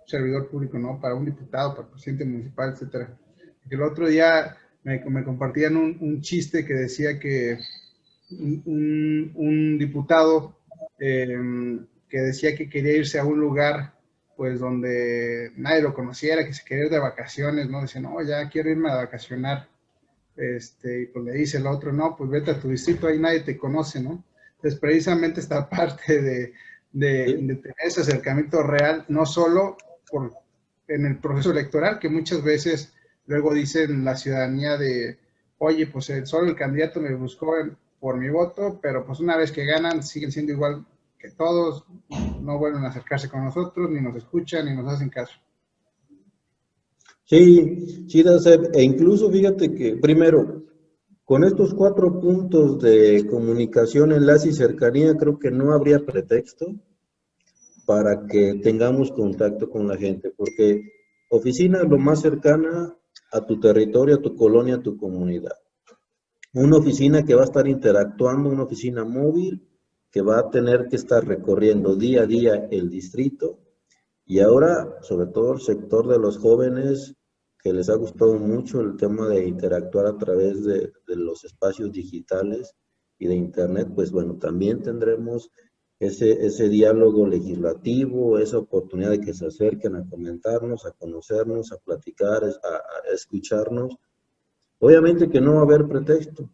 servidor 0.07 0.49
público, 0.49 0.79
¿no? 0.79 1.01
Para 1.01 1.15
un 1.15 1.25
diputado, 1.25 1.75
para 1.75 1.87
el 1.87 1.93
presidente 1.93 2.25
municipal, 2.25 2.73
etcétera. 2.73 3.19
El 3.69 3.83
otro 3.83 4.09
día 4.09 4.57
me, 4.85 5.25
compartían 5.25 5.77
un, 5.77 6.21
chiste 6.21 6.65
que 6.65 6.75
decía 6.75 7.19
que 7.19 7.59
un, 8.31 9.77
diputado 9.79 10.59
em, 10.99 11.87
que 12.09 12.21
decía 12.21 12.55
que 12.55 12.69
quería 12.69 12.97
irse 12.97 13.19
a 13.19 13.25
un 13.25 13.41
lugar 13.41 13.95
pues 14.37 14.61
donde 14.61 15.53
nadie 15.57 15.83
lo 15.83 15.95
conociera, 15.95 16.45
que 16.45 16.53
se 16.53 16.65
quería 16.65 16.85
ir 16.85 16.91
de 16.91 16.99
vacaciones, 16.99 17.71
¿no? 17.71 17.81
Dice, 17.81 18.01
no, 18.01 18.23
ya 18.23 18.49
quiero 18.51 18.71
irme 18.71 18.91
a 18.91 18.97
vacacionar. 18.97 19.69
Este, 20.37 21.03
y 21.03 21.07
pues 21.07 21.25
le 21.25 21.33
dice 21.33 21.57
el 21.57 21.67
otro, 21.67 21.93
no, 21.93 22.15
pues 22.15 22.29
vete 22.29 22.51
a 22.51 22.61
tu 22.61 22.69
distrito, 22.69 23.07
ahí 23.07 23.19
nadie 23.19 23.41
te 23.41 23.57
conoce, 23.57 24.01
¿no? 24.01 24.23
Entonces, 24.57 24.79
precisamente 24.79 25.41
esta 25.41 25.69
parte 25.71 26.21
de, 26.21 26.53
de, 26.93 27.25
tener 27.25 27.75
ese 27.85 28.03
acercamiento 28.03 28.63
real, 28.63 29.05
no 29.09 29.25
solo 29.25 29.79
por, 30.11 30.33
en 30.89 31.07
el 31.07 31.19
proceso 31.19 31.51
electoral, 31.51 31.99
que 31.99 32.09
muchas 32.09 32.43
veces 32.43 32.93
luego 33.27 33.53
dicen 33.53 34.05
la 34.05 34.17
ciudadanía 34.17 34.77
de, 34.77 35.19
oye, 35.59 35.87
pues 35.87 36.13
solo 36.25 36.49
el 36.49 36.57
candidato 36.57 37.01
me 37.01 37.15
buscó 37.15 37.55
por 37.99 38.17
mi 38.17 38.29
voto, 38.29 38.79
pero 38.81 39.05
pues 39.05 39.21
una 39.21 39.37
vez 39.37 39.53
que 39.53 39.65
ganan 39.65 40.03
siguen 40.03 40.33
siendo 40.33 40.53
igual 40.53 40.85
que 41.19 41.31
todos, 41.31 41.85
no 42.41 42.59
vuelven 42.59 42.85
a 42.85 42.89
acercarse 42.89 43.29
con 43.29 43.45
nosotros, 43.45 43.91
ni 43.91 44.01
nos 44.01 44.17
escuchan, 44.17 44.67
ni 44.67 44.77
nos 44.77 44.93
hacen 44.93 45.09
caso. 45.09 45.35
Sí, 47.25 48.07
sí, 48.09 48.25
e 48.73 48.83
incluso 48.83 49.31
fíjate 49.31 49.75
que, 49.75 49.97
primero, 49.97 50.63
con 51.25 51.43
estos 51.43 51.75
cuatro 51.75 52.21
puntos 52.21 52.81
de 52.81 53.27
comunicación, 53.29 54.13
enlace 54.13 54.51
y 54.51 54.53
cercanía, 54.53 55.17
creo 55.17 55.37
que 55.39 55.51
no 55.51 55.73
habría 55.73 55.99
pretexto 56.07 56.67
para 57.87 58.27
que 58.27 58.61
tengamos 58.63 59.13
contacto 59.13 59.71
con 59.71 59.89
la 59.89 59.97
gente, 59.97 60.33
porque 60.37 60.83
oficina 61.31 61.83
lo 61.85 61.99
más 61.99 62.21
cercana 62.21 62.95
a 63.33 63.47
tu 63.47 63.59
territorio, 63.59 64.17
a 64.17 64.23
tu 64.23 64.37
colonia, 64.37 64.77
a 64.77 64.83
tu 64.83 64.97
comunidad. 64.97 65.57
Una 66.53 66.79
oficina 66.79 67.25
que 67.25 67.35
va 67.35 67.43
a 67.43 67.47
estar 67.47 67.67
interactuando, 67.69 68.51
una 68.51 68.65
oficina 68.65 69.05
móvil 69.05 69.67
que 70.11 70.23
va 70.23 70.39
a 70.39 70.51
tener 70.51 70.89
que 70.89 70.97
estar 70.97 71.27
recorriendo 71.27 71.97
día 71.97 72.23
a 72.23 72.27
día 72.27 72.69
el 72.71 72.91
distrito 72.91 73.61
y 74.25 74.41
ahora, 74.41 74.99
sobre 75.03 75.29
todo 75.29 75.53
el 75.53 75.61
sector 75.61 76.09
de 76.09 76.19
los 76.19 76.39
jóvenes 76.39 77.15
que 77.63 77.73
les 77.73 77.89
ha 77.89 77.95
gustado 77.95 78.35
mucho 78.39 78.81
el 78.81 78.97
tema 78.97 79.29
de 79.29 79.47
interactuar 79.47 80.07
a 80.07 80.19
través 80.19 80.65
de, 80.65 80.93
los 81.07 81.45
espacios 81.45 81.93
digitales 81.93 82.75
y 83.19 83.27
de 83.27 83.37
Internet, 83.37 83.89
pues 83.95 84.11
bueno, 84.11 84.37
también 84.37 84.83
tendremos 84.83 85.51
ese, 85.99 86.47
ese 86.47 86.69
diálogo 86.69 87.27
legislativo, 87.27 88.39
esa 88.39 88.59
oportunidad 88.59 89.11
de 89.11 89.21
que 89.21 89.33
se 89.33 89.47
acerquen 89.47 89.97
a 89.97 90.07
comentarnos, 90.09 90.85
a 90.85 90.93
conocernos, 90.93 91.73
a 91.73 91.79
platicar, 91.79 92.45
a, 92.45 93.13
escucharnos. 93.13 93.97
Obviamente 94.79 95.31
que 95.31 95.41
no 95.41 95.55
va 95.55 95.61
a 95.61 95.65
haber 95.65 95.89
pretexto, 95.89 96.51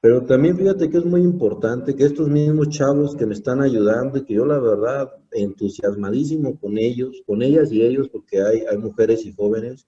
Pero 0.00 0.24
también 0.24 0.56
fíjate 0.56 0.90
que 0.90 0.98
es 0.98 1.04
muy 1.04 1.20
importante 1.22 1.94
que 1.94 2.04
estos 2.04 2.28
mismos 2.28 2.68
chavos 2.70 3.14
que 3.14 3.26
me 3.26 3.34
están 3.34 3.62
ayudando 3.62 4.18
y 4.18 4.24
que 4.24 4.34
yo 4.34 4.44
la 4.44 4.58
verdad 4.58 5.12
entusiasmadísimo 5.30 6.58
con 6.58 6.78
ellos, 6.78 7.22
con 7.26 7.42
ellas 7.42 7.70
y 7.70 7.82
ellos, 7.82 8.08
porque 8.08 8.42
hay, 8.42 8.64
hay 8.68 8.78
mujeres 8.78 9.24
y 9.24 9.32
jóvenes, 9.32 9.86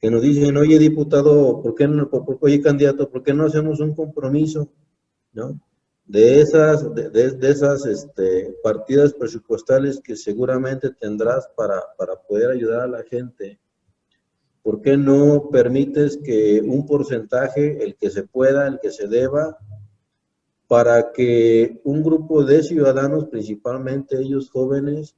que 0.00 0.10
nos 0.10 0.22
dicen, 0.22 0.56
oye 0.56 0.78
diputado, 0.78 1.60
¿por 1.62 1.74
qué 1.74 1.88
no, 1.88 2.08
oye 2.40 2.60
candidato, 2.60 3.10
¿por 3.10 3.22
qué 3.24 3.34
no 3.34 3.46
hacemos 3.46 3.80
un 3.80 3.94
compromiso? 3.94 4.68
¿No? 5.32 5.58
De 6.06 6.40
esas, 6.40 6.94
de, 6.94 7.36
esas 7.42 7.86
este, 7.86 8.54
partidas 8.62 9.14
presupuestales 9.14 10.00
que 10.00 10.16
seguramente 10.16 10.90
tendrás 10.90 11.48
para, 11.56 11.82
para 11.96 12.16
poder 12.16 12.50
ayudar 12.50 12.82
a 12.82 12.88
la 12.88 13.02
gente, 13.04 13.58
¿por 14.62 14.82
qué 14.82 14.96
no 14.96 15.48
permites 15.50 16.18
que 16.18 16.60
un 16.60 16.86
porcentaje, 16.86 17.82
el 17.82 17.96
que 17.96 18.10
se 18.10 18.24
pueda, 18.24 18.66
el 18.66 18.80
que 18.80 18.90
se 18.90 19.08
deba, 19.08 19.58
para 20.66 21.12
que 21.12 21.80
un 21.84 22.02
grupo 22.02 22.44
de 22.44 22.62
ciudadanos, 22.62 23.26
principalmente 23.26 24.18
ellos 24.18 24.50
jóvenes, 24.50 25.16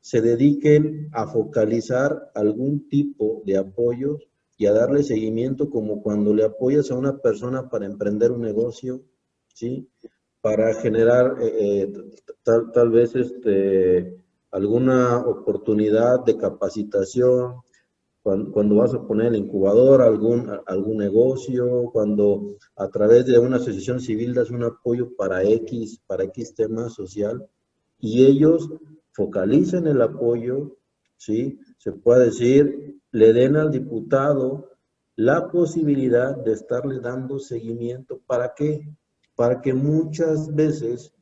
se 0.00 0.20
dediquen 0.20 1.08
a 1.12 1.26
focalizar 1.26 2.30
algún 2.34 2.88
tipo 2.88 3.42
de 3.44 3.58
apoyos 3.58 4.28
y 4.56 4.66
a 4.66 4.72
darle 4.72 5.02
seguimiento 5.02 5.70
como 5.70 6.02
cuando 6.02 6.34
le 6.34 6.44
apoyas 6.44 6.90
a 6.90 6.96
una 6.96 7.18
persona 7.18 7.68
para 7.68 7.86
emprender 7.86 8.32
un 8.32 8.42
negocio, 8.42 9.02
¿sí? 9.54 9.88
Para 10.40 10.74
generar 10.74 11.36
eh, 11.40 11.82
eh, 11.82 11.92
tal, 12.42 12.72
tal, 12.72 12.90
vez 12.90 13.14
este, 13.14 14.16
alguna 14.50 15.18
oportunidad 15.18 16.24
de 16.24 16.36
capacitación, 16.36 17.56
cuando, 18.22 18.76
vas 18.76 18.92
a 18.92 19.06
poner 19.06 19.28
el 19.28 19.36
incubador, 19.36 20.02
algún, 20.02 20.50
algún 20.66 20.98
negocio, 20.98 21.90
cuando 21.92 22.56
a 22.76 22.88
través 22.88 23.26
de 23.26 23.38
una 23.38 23.56
asociación 23.56 24.00
civil 24.00 24.34
das 24.34 24.50
un 24.50 24.62
apoyo 24.62 25.16
para 25.16 25.42
X, 25.42 26.00
para 26.06 26.24
X 26.24 26.54
tema 26.54 26.90
social, 26.90 27.46
y 27.98 28.24
ellos 28.26 28.68
focalicen 29.12 29.86
el 29.86 30.02
apoyo, 30.02 30.76
¿sí? 31.16 31.58
Se 31.78 31.92
puede 31.92 32.26
decir, 32.26 33.00
le 33.10 33.32
den 33.32 33.56
al 33.56 33.70
diputado 33.70 34.68
la 35.16 35.50
posibilidad 35.50 36.36
de 36.36 36.52
estarle 36.52 37.00
dando 37.00 37.38
seguimiento. 37.38 38.20
¿Para 38.26 38.54
qué? 38.54 38.86
Para 39.40 39.62
que 39.62 39.72
muchas 39.72 40.54
veces, 40.54 41.14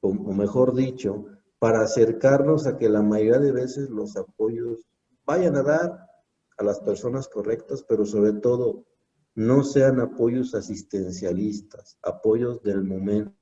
o, 0.00 0.14
mejor 0.14 0.74
dicho, 0.74 1.26
para 1.58 1.82
acercarnos 1.82 2.66
a 2.66 2.78
que 2.78 2.88
la 2.88 3.02
mayoría 3.02 3.38
de 3.38 3.52
veces 3.52 3.90
los 3.90 4.16
apoyos 4.16 4.88
vayan 5.26 5.54
a 5.56 5.62
dar 5.62 6.08
a 6.56 6.64
las 6.64 6.80
personas 6.80 7.28
correctas, 7.28 7.84
pero 7.86 8.06
sobre 8.06 8.32
todo 8.32 8.86
no 9.34 9.62
sean 9.62 10.00
apoyos 10.00 10.54
asistencialistas, 10.54 11.98
apoyos 12.02 12.62
del 12.62 12.82
momento, 12.82 13.34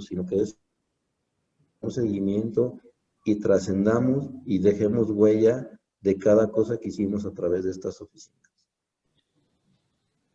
sino 0.00 0.26
que 0.26 0.40
es 0.42 0.58
un 1.78 1.92
seguimiento 1.92 2.80
y 3.24 3.38
trascendamos 3.38 4.28
y 4.44 4.58
dejemos 4.58 5.08
huella 5.08 5.70
de 6.00 6.18
cada 6.18 6.50
cosa 6.50 6.78
que 6.78 6.88
hicimos 6.88 7.24
a 7.24 7.30
través 7.30 7.62
de 7.62 7.70
estas 7.70 8.00
oficinas. 8.00 8.39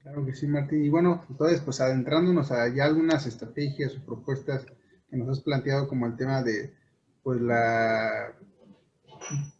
Claro 0.06 0.24
que 0.24 0.36
sí, 0.36 0.46
Martín. 0.46 0.86
Y 0.86 0.90
bueno, 0.90 1.26
entonces, 1.32 1.62
pues 1.62 1.82
adentrándonos 1.82 2.52
a 2.52 2.68
ya 2.68 2.86
algunas 2.86 3.26
estrategias 3.26 3.98
o 3.98 4.06
propuestas 4.06 4.64
que 5.10 5.18
nos 5.18 5.28
has 5.30 5.40
planteado, 5.44 5.88
como 5.88 6.06
el 6.06 6.16
tema 6.16 6.44
de, 6.44 6.76
pues, 7.24 7.42
la 7.42 8.32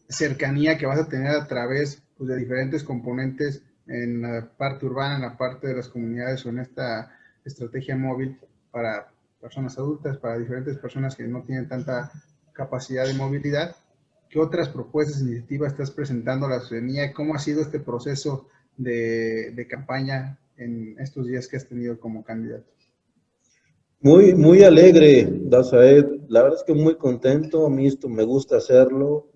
cercanía 0.08 0.78
que 0.78 0.86
vas 0.86 1.00
a 1.00 1.10
tener 1.10 1.32
a 1.32 1.48
través 1.48 2.04
pues, 2.16 2.30
de 2.30 2.38
diferentes 2.38 2.84
componentes 2.84 3.64
en 3.88 4.22
la 4.22 4.48
parte 4.56 4.86
urbana, 4.86 5.16
en 5.16 5.22
la 5.24 5.36
parte 5.36 5.66
de 5.66 5.78
las 5.78 5.90
comunidades 5.90 6.46
o 6.46 6.50
en 6.50 6.60
esta 6.60 7.12
estrategia 7.44 7.96
móvil 7.96 8.40
para 8.70 9.12
personas 9.42 9.76
adultas, 9.80 10.18
para 10.18 10.38
diferentes 10.38 10.78
personas 10.78 11.16
que 11.16 11.28
no 11.28 11.42
tienen 11.42 11.68
tanta 11.68 12.12
capacidad 12.54 13.08
de 13.08 13.16
movilidad. 13.16 13.76
¿Qué 14.30 14.40
otras 14.40 14.70
propuestas, 14.70 15.22
iniciativas 15.22 15.72
estás 15.72 15.90
presentando 15.90 16.46
a 16.46 16.50
la 16.50 16.60
ciudadanía? 16.60 17.14
¿Cómo 17.14 17.34
ha 17.34 17.40
sido 17.40 17.64
este 17.64 17.80
proceso 17.80 18.48
de, 18.78 19.68
campaña 19.70 20.40
en 20.58 20.96
estos 21.00 21.28
días 21.28 21.48
que 21.48 21.58
has 21.58 21.68
tenido 21.68 22.00
como 22.00 22.24
candidato? 22.24 22.72
Muy, 24.02 24.34
muy 24.34 24.64
alegre, 24.64 25.28
Dazaed. 25.46 26.06
La 26.28 26.44
verdad 26.44 26.60
es 26.60 26.64
que 26.64 26.74
muy 26.74 26.96
contento. 26.96 27.66
A 27.66 27.70
mí 27.70 27.88
esto 27.88 28.08
me 28.08 28.24
gusta 28.24 28.58
hacerlo. 28.58 29.32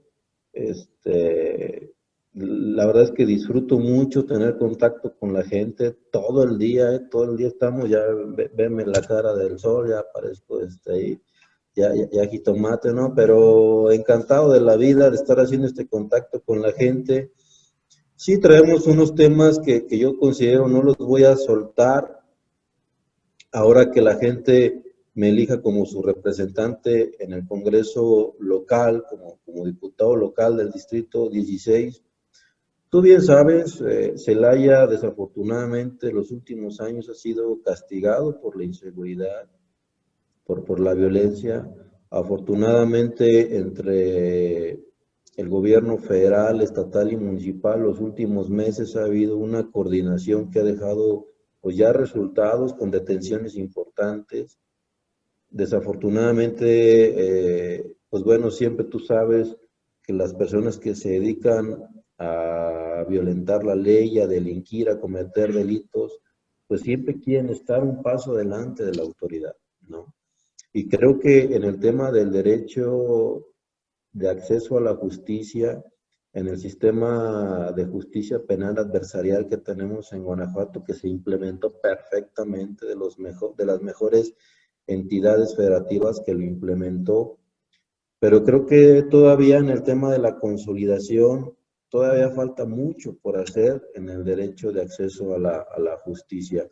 Este, 0.53 1.91
la 2.33 2.85
verdad 2.85 3.03
es 3.03 3.11
que 3.11 3.25
disfruto 3.25 3.79
mucho 3.79 4.25
tener 4.25 4.57
contacto 4.57 5.15
con 5.17 5.33
la 5.33 5.43
gente 5.43 5.97
todo 6.11 6.43
el 6.43 6.57
día. 6.59 6.93
¿eh? 6.93 6.99
Todo 7.09 7.31
el 7.31 7.37
día 7.37 7.47
estamos, 7.47 7.89
ya 7.89 8.01
veme 8.53 8.85
la 8.85 9.01
cara 9.01 9.33
del 9.33 9.57
sol, 9.57 9.89
ya 9.89 9.99
aparezco 9.99 10.61
este, 10.61 10.91
ahí, 10.93 11.21
ya, 11.75 11.95
ya, 11.95 12.07
ya 12.11 12.27
jitomate, 12.27 12.93
¿no? 12.93 13.15
Pero 13.15 13.91
encantado 13.91 14.53
de 14.53 14.61
la 14.61 14.75
vida, 14.75 15.09
de 15.09 15.15
estar 15.15 15.39
haciendo 15.39 15.65
este 15.65 15.87
contacto 15.87 16.41
con 16.41 16.61
la 16.61 16.73
gente 16.73 17.31
Sí 18.21 18.37
traemos 18.37 18.85
unos 18.85 19.15
temas 19.15 19.59
que, 19.59 19.85
yo 19.97 20.17
considero 20.17 20.67
no 20.67 20.83
los 20.83 20.97
voy 20.97 21.23
a 21.23 21.37
soltar 21.37 22.19
ahora 23.53 23.91
que 23.91 24.01
la 24.01 24.17
gente 24.17 24.83
me 25.13 25.29
elija 25.29 25.61
como 25.61 25.85
su 25.85 26.01
representante 26.01 27.23
en 27.23 27.31
el 27.31 27.47
Congreso 27.47 28.35
local, 28.39 29.05
como, 29.09 29.39
como 29.45 29.65
diputado 29.65 30.17
local 30.17 30.57
del 30.57 30.69
Distrito 30.69 31.29
16. 31.29 32.03
Tú 32.89 33.01
bien 33.01 33.21
sabes, 33.21 33.79
eh, 33.79 34.17
Celaya 34.17 34.85
desafortunadamente 34.85 36.11
los 36.11 36.29
últimos 36.31 36.81
años 36.81 37.07
ha 37.07 37.15
sido 37.15 37.61
castigado 37.61 38.41
por 38.41 38.57
la 38.57 38.65
inseguridad, 38.65 39.49
por, 40.43 40.65
por 40.65 40.81
la 40.81 40.93
violencia. 40.93 41.73
Afortunadamente 42.09 43.55
entre 43.55 44.88
el 45.39 45.47
gobierno 45.47 45.97
federal, 45.97 46.59
estatal 46.59 47.13
y 47.13 47.15
municipal, 47.15 47.81
los 47.81 48.01
últimos 48.01 48.49
meses 48.49 48.97
ha 48.97 49.05
habido 49.05 49.37
una 49.37 49.71
coordinación 49.71 50.51
que 50.51 50.59
ha 50.59 50.63
dejado 50.63 51.27
pues 51.61 51.77
ya 51.77 51.93
resultados 51.93 52.73
con 52.73 52.91
detenciones 52.91 53.55
importantes. 53.55 54.59
Desafortunadamente, 55.49 56.65
eh, 57.77 57.95
pues 58.09 58.21
bueno, 58.23 58.51
siempre 58.51 58.85
tú 58.85 58.99
sabes 58.99 59.55
que 60.03 60.11
las 60.11 60.33
personas 60.33 60.77
que 60.77 60.93
se 60.93 61.11
dedican 61.11 61.85
a 62.17 63.05
violentar 63.07 63.63
la 63.63 63.75
ley, 63.75 64.19
a 64.19 64.27
delinquir, 64.27 64.89
a 64.89 64.99
cometer 64.99 65.53
delitos, 65.53 66.19
pues 66.67 66.81
siempre 66.81 67.17
quieren 67.17 67.49
estar 67.49 67.81
un 67.81 68.01
paso 68.01 68.33
adelante 68.33 68.83
de 68.83 68.93
la 68.93 69.03
autoridad, 69.03 69.55
¿no? 69.87 70.13
Y 70.73 70.89
creo 70.89 71.17
que 71.17 71.55
en 71.55 71.63
el 71.63 71.79
tema 71.79 72.11
del 72.11 72.29
derecho 72.29 73.45
de 74.11 74.29
acceso 74.29 74.77
a 74.77 74.81
la 74.81 74.95
justicia 74.95 75.83
en 76.33 76.47
el 76.47 76.57
sistema 76.57 77.71
de 77.75 77.85
justicia 77.85 78.39
penal 78.45 78.77
adversarial 78.77 79.47
que 79.47 79.57
tenemos 79.57 80.13
en 80.13 80.23
Guanajuato, 80.23 80.83
que 80.83 80.93
se 80.93 81.07
implementó 81.07 81.73
perfectamente 81.81 82.85
de, 82.85 82.95
los 82.95 83.17
mejor, 83.17 83.55
de 83.55 83.65
las 83.65 83.81
mejores 83.81 84.35
entidades 84.85 85.55
federativas 85.55 86.21
que 86.25 86.33
lo 86.33 86.43
implementó. 86.43 87.39
Pero 88.19 88.43
creo 88.43 88.65
que 88.65 89.03
todavía 89.09 89.57
en 89.57 89.69
el 89.69 89.83
tema 89.83 90.11
de 90.11 90.19
la 90.19 90.37
consolidación, 90.37 91.55
todavía 91.89 92.29
falta 92.29 92.65
mucho 92.65 93.17
por 93.17 93.37
hacer 93.37 93.81
en 93.95 94.09
el 94.09 94.23
derecho 94.23 94.71
de 94.71 94.81
acceso 94.81 95.33
a 95.33 95.39
la, 95.39 95.65
a 95.71 95.79
la 95.79 95.97
justicia, 95.97 96.69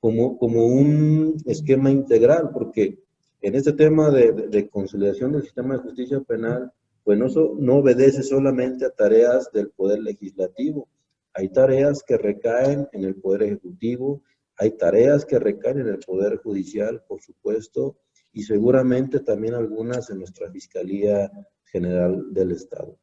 como, 0.00 0.36
como 0.38 0.66
un 0.66 1.36
esquema 1.46 1.90
integral, 1.90 2.50
porque 2.52 3.05
en 3.46 3.54
este 3.54 3.74
tema 3.74 4.10
de, 4.10 4.68
consolidación 4.68 5.30
del 5.30 5.44
sistema 5.44 5.76
de 5.76 5.82
justicia 5.84 6.20
penal, 6.20 6.72
pues 7.04 7.16
no, 7.16 7.28
no 7.60 7.76
obedece 7.76 8.24
solamente 8.24 8.84
a 8.84 8.90
tareas 8.90 9.52
del 9.52 9.70
Poder 9.70 10.00
Legislativo. 10.00 10.88
Hay 11.32 11.50
tareas 11.50 12.02
que 12.02 12.18
recaen 12.18 12.88
en 12.90 13.04
el 13.04 13.14
Poder 13.14 13.44
Ejecutivo, 13.44 14.20
hay 14.56 14.72
tareas 14.72 15.24
que 15.24 15.38
recaen 15.38 15.78
en 15.78 15.86
el 15.86 16.00
Poder 16.00 16.38
Judicial, 16.38 17.04
por 17.06 17.22
supuesto, 17.22 17.98
y 18.32 18.42
seguramente 18.42 19.20
también 19.20 19.54
algunas 19.54 20.10
en 20.10 20.18
nuestra 20.18 20.50
Fiscalía 20.50 21.30
General 21.66 22.34
del 22.34 22.50
Estado. 22.50 22.98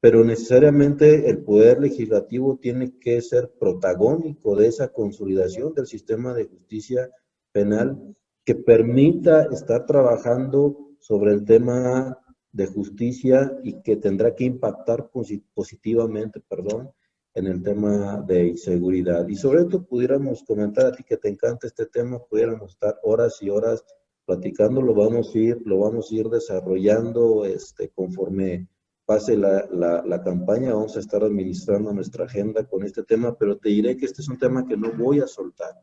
Pero 0.00 0.24
necesariamente 0.24 1.28
el 1.28 1.44
Poder 1.44 1.82
Legislativo 1.82 2.58
tiene 2.58 2.98
que 2.98 3.20
ser 3.20 3.52
protagónico 3.60 4.56
de 4.56 4.68
esa 4.68 4.88
consolidación 4.88 5.74
del 5.74 5.86
sistema 5.86 6.32
de 6.32 6.46
justicia 6.46 7.10
penal 7.52 8.16
que 8.44 8.54
permita 8.54 9.44
estar 9.44 9.86
trabajando 9.86 10.76
sobre 10.98 11.32
el 11.32 11.44
tema 11.44 12.18
de 12.52 12.66
justicia 12.66 13.58
y 13.62 13.82
que 13.82 13.96
tendrá 13.96 14.34
que 14.34 14.44
impactar 14.44 15.10
positivamente, 15.54 16.40
perdón, 16.40 16.90
en 17.34 17.46
el 17.46 17.62
tema 17.62 18.22
de 18.26 18.48
inseguridad. 18.48 19.26
Y 19.28 19.36
sobre 19.36 19.64
todo 19.64 19.84
pudiéramos 19.84 20.42
comentar 20.44 20.86
a 20.86 20.92
ti 20.92 21.02
que 21.02 21.16
te 21.16 21.28
encanta 21.28 21.66
este 21.66 21.86
tema, 21.86 22.18
pudiéramos 22.18 22.72
estar 22.72 22.98
horas 23.02 23.38
y 23.40 23.48
horas 23.48 23.84
platicando, 24.26 24.82
lo 24.82 24.94
vamos 24.94 25.34
a 25.34 25.38
ir, 25.38 25.62
lo 25.64 25.78
vamos 25.80 26.10
a 26.10 26.14
ir 26.14 26.28
desarrollando 26.28 27.44
este, 27.44 27.88
conforme 27.88 28.68
pase 29.04 29.36
la, 29.36 29.66
la, 29.72 30.22
campaña, 30.22 30.74
vamos 30.74 30.96
a 30.96 31.00
estar 31.00 31.24
administrando 31.24 31.92
nuestra 31.92 32.24
agenda 32.24 32.64
con 32.64 32.84
este 32.84 33.02
tema, 33.02 33.36
pero 33.36 33.58
te 33.58 33.70
diré 33.70 33.96
que 33.96 34.06
este 34.06 34.22
es 34.22 34.28
un 34.28 34.38
tema 34.38 34.66
que 34.66 34.76
no 34.76 34.92
voy 34.92 35.18
a 35.20 35.26
soltar, 35.26 35.74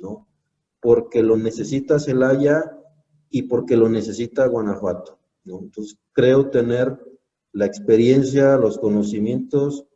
¿no? 0.00 0.26
Porque 0.80 1.22
lo 1.22 1.36
necesita 1.36 1.98
Celaya 1.98 2.76
y 3.30 3.42
porque 3.42 3.76
lo 3.76 3.88
necesita 3.88 4.46
Guanajuato. 4.46 5.18
Entonces, 5.44 5.98
creo 6.12 6.50
tener 6.50 6.98
la 7.52 7.66
experiencia, 7.66 8.56
los 8.56 8.78
conocimientos 8.78 9.86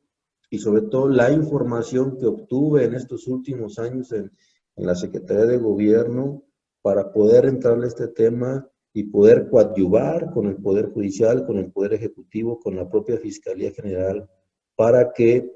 y 0.48 0.58
sobre 0.58 0.82
todo 0.82 1.08
la 1.08 1.30
información 1.32 2.18
que 2.18 2.26
obtuve 2.26 2.84
en 2.84 2.94
estos 2.94 3.26
últimos 3.28 3.78
años 3.78 4.12
en, 4.12 4.30
en 4.76 4.86
la 4.86 4.94
Secretaría 4.94 5.46
de 5.46 5.58
Gobierno 5.58 6.42
para 6.82 7.12
poder 7.12 7.46
entrarle 7.46 7.84
a 7.84 7.88
este 7.88 8.08
tema 8.08 8.66
y 8.92 9.04
poder 9.04 9.48
coadyuvar 9.48 10.32
con 10.32 10.46
el 10.46 10.56
Poder 10.56 10.90
Judicial, 10.90 11.46
con 11.46 11.58
el 11.58 11.70
Poder 11.70 11.94
Ejecutivo, 11.94 12.58
con 12.58 12.76
la 12.76 12.88
propia 12.88 13.18
Fiscalía 13.18 13.70
General, 13.72 14.28
para 14.74 15.12
que 15.12 15.52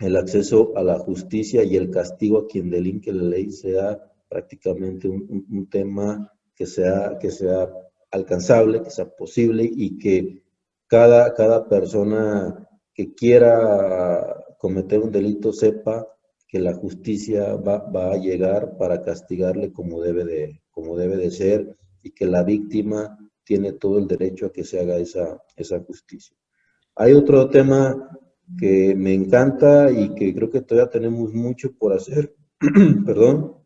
el 0.00 0.16
acceso 0.16 0.72
a 0.76 0.82
la 0.82 0.98
justicia 0.98 1.62
y 1.62 1.76
el 1.76 1.90
castigo 1.90 2.38
a 2.38 2.46
quien 2.46 2.70
delinque 2.70 3.12
la 3.12 3.24
ley 3.24 3.50
sea 3.50 4.09
prácticamente 4.30 5.08
un, 5.08 5.68
tema 5.68 6.32
que 6.54 6.64
sea, 6.64 7.18
que 7.18 7.30
sea 7.30 7.68
alcanzable, 8.12 8.82
que 8.82 8.90
sea 8.90 9.10
posible 9.10 9.68
y 9.70 9.98
que 9.98 10.44
cada, 10.86 11.34
cada 11.34 11.68
persona 11.68 12.68
que 12.94 13.12
quiera 13.12 14.44
cometer 14.58 15.00
un 15.00 15.10
delito 15.10 15.52
sepa 15.52 16.06
que 16.46 16.60
la 16.60 16.74
justicia 16.74 17.56
va, 17.56 17.78
va, 17.78 18.12
a 18.12 18.18
llegar 18.18 18.76
para 18.76 19.02
castigarle 19.02 19.72
como 19.72 20.00
debe 20.00 20.24
de, 20.24 20.62
como 20.70 20.96
debe 20.96 21.16
de 21.16 21.30
ser 21.30 21.76
y 22.02 22.10
que 22.12 22.26
la 22.26 22.42
víctima 22.42 23.18
tiene 23.44 23.72
todo 23.72 23.98
el 23.98 24.06
derecho 24.06 24.46
a 24.46 24.52
que 24.52 24.64
se 24.64 24.80
haga 24.80 24.96
esa, 24.96 25.42
esa 25.56 25.80
justicia. 25.80 26.36
Hay 26.94 27.14
otro 27.14 27.48
tema 27.50 27.96
que 28.58 28.94
me 28.96 29.14
encanta 29.14 29.90
y 29.90 30.14
que 30.14 30.34
creo 30.34 30.50
que 30.50 30.60
todavía 30.60 30.90
tenemos 30.90 31.32
mucho 31.32 31.72
por 31.78 31.92
hacer, 31.92 32.34
perdón, 33.06 33.59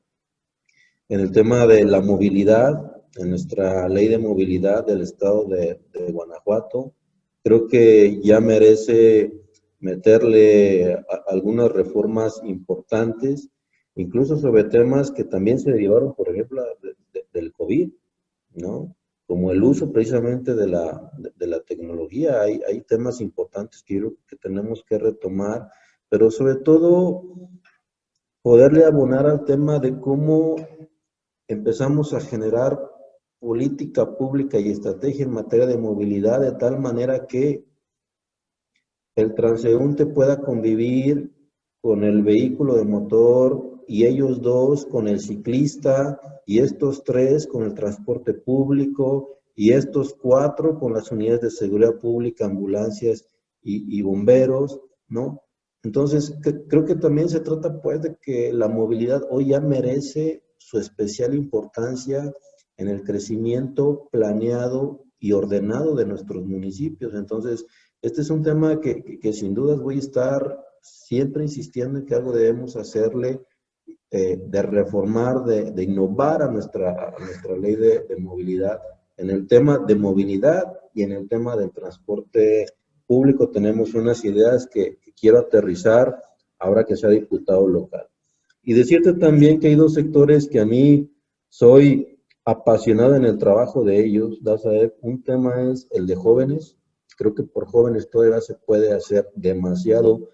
en 1.09 1.21
el 1.21 1.31
tema 1.31 1.67
de 1.67 1.85
la 1.85 2.01
movilidad, 2.01 3.03
en 3.17 3.31
nuestra 3.31 3.89
ley 3.89 4.09
de 4.09 4.19
movilidad 4.19 4.87
del 4.87 5.03
estado 5.03 5.45
de, 5.45 5.81
de 5.93 6.13
Guanajuato. 6.13 6.95
Creo 7.43 7.69
que 7.69 8.21
ya 8.23 8.41
merece 8.41 9.33
meterle 9.81 11.05
algunas 11.27 11.71
reformas 11.71 12.41
importantes, 12.45 13.51
incluso 13.95 14.39
sobre 14.39 14.65
temas 14.65 15.11
que 15.11 15.25
también 15.25 15.59
se 15.59 15.71
derivaron, 15.71 16.15
por 16.15 16.31
ejemplo, 16.31 16.63
del 17.33 17.53
COVID. 17.53 17.91
¿no? 18.55 18.97
Como 19.27 19.53
el 19.53 19.63
uso 19.63 19.93
precisamente 19.93 20.55
de 20.55 20.67
la, 20.67 21.11
de, 21.37 21.47
la 21.47 21.61
tecnología. 21.61 22.43
Hay, 22.43 22.61
hay, 22.69 22.83
temas 22.83 23.21
importantes 23.21 23.83
que, 23.83 24.03
que 24.27 24.37
tenemos 24.37 24.85
que 24.85 24.99
retomar, 24.99 25.69
pero 26.09 26.31
sobre 26.31 26.57
todo 26.57 27.23
poderle 28.43 28.85
abonar 28.85 29.27
al 29.27 29.45
tema 29.45 29.79
de 29.79 29.99
cómo 29.99 30.57
empezamos 31.49 32.15
a 32.15 32.21
generar 32.21 32.81
política 33.39 34.17
pública 34.17 34.59
y 34.59 34.71
estrategia 34.71 35.25
en 35.25 35.33
materia 35.33 35.67
de 35.67 35.77
movilidad 35.77 36.41
de 36.41 36.53
tal 36.53 36.79
manera 36.79 37.27
que 37.27 37.65
el 39.17 39.35
transeúnte 39.35 40.07
pueda 40.07 40.41
convivir 40.41 41.33
con 41.83 42.03
el 42.03 42.23
vehículo 42.23 42.77
de 42.77 42.85
motor 42.85 43.83
y 43.87 44.07
ellos 44.07 44.41
dos 44.41 44.87
con 44.87 45.09
el 45.09 45.21
ciclista 45.21 46.19
y 46.47 46.61
estos 46.61 47.05
tres 47.05 47.47
con 47.47 47.65
el 47.65 47.75
transporte 47.75 48.33
público 48.35 49.41
y 49.55 49.73
estos 49.73 50.15
cuatro 50.15 50.79
con 50.79 50.95
las 50.95 51.13
unidades 51.13 51.43
de 51.43 51.51
seguridad 51.51 51.99
pública, 51.99 52.47
ambulancias 52.47 53.29
y, 53.67 54.03
bomberos, 54.03 54.81
¿no? 55.09 55.43
Entonces, 55.83 56.35
creo 56.69 56.85
que 56.85 56.97
también 56.97 57.31
se 57.31 57.41
trata 57.41 57.81
pues 57.81 58.03
de 58.03 58.17
que 58.17 58.53
la 58.53 58.69
movilidad 58.69 59.23
hoy 59.31 59.49
ya 59.49 59.61
merece 59.61 60.43
su 60.59 60.79
especial 60.79 61.35
importancia 61.35 62.33
en 62.77 62.89
el 62.89 63.03
crecimiento 63.03 64.09
planeado 64.11 65.05
y 65.19 65.33
ordenado 65.33 65.95
de 65.95 66.07
nuestros 66.07 66.45
municipios. 66.45 67.15
Entonces, 67.15 67.67
este 68.03 68.21
es 68.21 68.31
un 68.31 68.43
tema 68.43 68.81
que, 68.81 69.19
que 69.21 69.33
sin 69.33 69.55
dudas 69.55 69.81
voy 69.81 69.97
a 69.97 70.01
estar 70.01 70.65
siempre 70.81 71.45
insistiendo 71.45 71.99
en 71.99 72.07
que 72.07 72.15
algo 72.15 72.33
debemos 72.33 72.77
hacerle 72.77 73.41
de 74.15 74.63
reformar, 74.63 75.45
de, 75.45 75.83
innovar 75.83 76.43
a 76.43 76.51
nuestra, 76.51 77.15
nuestra 77.19 77.57
ley 77.57 77.75
de, 77.75 78.17
movilidad. 78.19 78.81
En 79.17 79.29
el 79.31 79.49
tema 79.49 79.79
de 79.79 79.97
movilidad 79.97 80.73
y 80.95 81.03
en 81.03 81.13
el 81.13 81.29
tema 81.29 81.57
del 81.57 81.73
transporte 81.73 82.67
público 83.07 83.51
tenemos 83.51 83.93
unas 83.95 84.25
ideas 84.25 84.69
que, 84.69 84.99
quiero 85.19 85.39
aterrizar 85.39 86.21
ahora 86.59 86.85
que 86.85 86.97
sea 86.97 87.09
diputado 87.11 87.67
local. 87.67 88.07
Y 88.65 88.75
decirte 88.75 89.13
también 89.13 89.61
que 89.61 89.69
hay 89.69 89.75
dos 89.75 89.95
sectores 89.95 90.49
que 90.49 90.61
a 90.61 90.67
mí 90.67 91.11
soy 91.49 92.19
apasionado 92.45 93.15
en 93.15 93.25
el 93.25 93.39
trabajo 93.39 93.85
de 93.85 94.05
ellos. 94.05 94.43
Da 94.43 94.59
saber, 94.59 94.97
un 95.03 95.23
tema 95.23 95.71
es 95.71 95.87
el 95.91 96.07
de 96.07 96.17
jóvenes. 96.17 96.77
Creo 97.17 97.35
que 97.35 97.43
por 97.43 97.67
jóvenes 97.67 98.11
todavía 98.11 98.41
se 98.41 98.55
puede 98.55 98.93
hacer 98.93 99.31
demasiado 99.35 100.31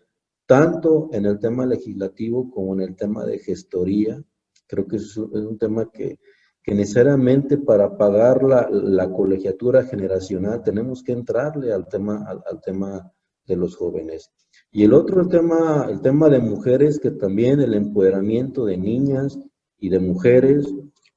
tanto 0.46 1.10
en 1.12 1.26
el 1.26 1.38
tema 1.38 1.64
legislativo 1.64 2.50
como 2.50 2.74
en 2.74 2.80
el 2.80 2.96
tema 2.96 3.24
de 3.24 3.38
gestoría. 3.38 4.20
Creo 4.66 4.86
que 4.88 4.96
es 4.96 5.16
un 5.16 5.58
tema 5.58 5.90
que, 5.92 6.18
necesariamente 6.66 7.58
para 7.58 7.96
pagar 7.96 8.42
la, 8.42 9.10
colegiatura 9.10 9.84
generacional 9.84 10.62
tenemos 10.62 11.02
que 11.02 11.12
entrarle 11.12 11.72
al 11.72 11.88
tema, 11.88 12.26
al, 12.26 12.60
tema 12.60 13.12
de 13.44 13.56
los 13.56 13.76
jóvenes. 13.76 14.30
Y 14.72 14.84
el 14.84 14.92
otro 14.92 15.22
el 15.22 15.28
tema, 15.28 15.86
el 15.90 16.00
tema 16.00 16.28
de 16.28 16.38
mujeres, 16.38 17.00
que 17.00 17.10
también 17.10 17.60
el 17.60 17.74
empoderamiento 17.74 18.64
de 18.64 18.76
niñas 18.76 19.38
y 19.78 19.88
de 19.88 19.98
mujeres, 19.98 20.72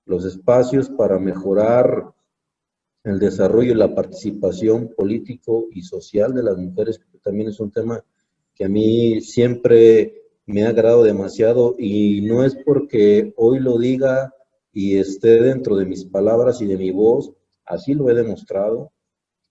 los 0.05 0.25
espacios 0.25 0.89
para 0.89 1.19
mejorar 1.19 2.13
el 3.03 3.19
desarrollo 3.19 3.73
y 3.73 3.75
la 3.75 3.93
participación 3.93 4.93
político 4.95 5.67
y 5.71 5.83
social 5.83 6.33
de 6.33 6.43
las 6.43 6.57
mujeres, 6.57 6.99
también 7.21 7.49
es 7.49 7.59
un 7.59 7.71
tema 7.71 8.03
que 8.55 8.65
a 8.65 8.69
mí 8.69 9.21
siempre 9.21 10.23
me 10.45 10.63
ha 10.63 10.69
agradado 10.69 11.03
demasiado 11.03 11.75
y 11.77 12.21
no 12.21 12.43
es 12.43 12.55
porque 12.65 13.33
hoy 13.37 13.59
lo 13.59 13.77
diga 13.77 14.33
y 14.71 14.97
esté 14.97 15.41
dentro 15.41 15.75
de 15.75 15.85
mis 15.85 16.05
palabras 16.05 16.61
y 16.61 16.65
de 16.65 16.77
mi 16.77 16.91
voz, 16.91 17.31
así 17.65 17.93
lo 17.93 18.09
he 18.09 18.15
demostrado. 18.15 18.91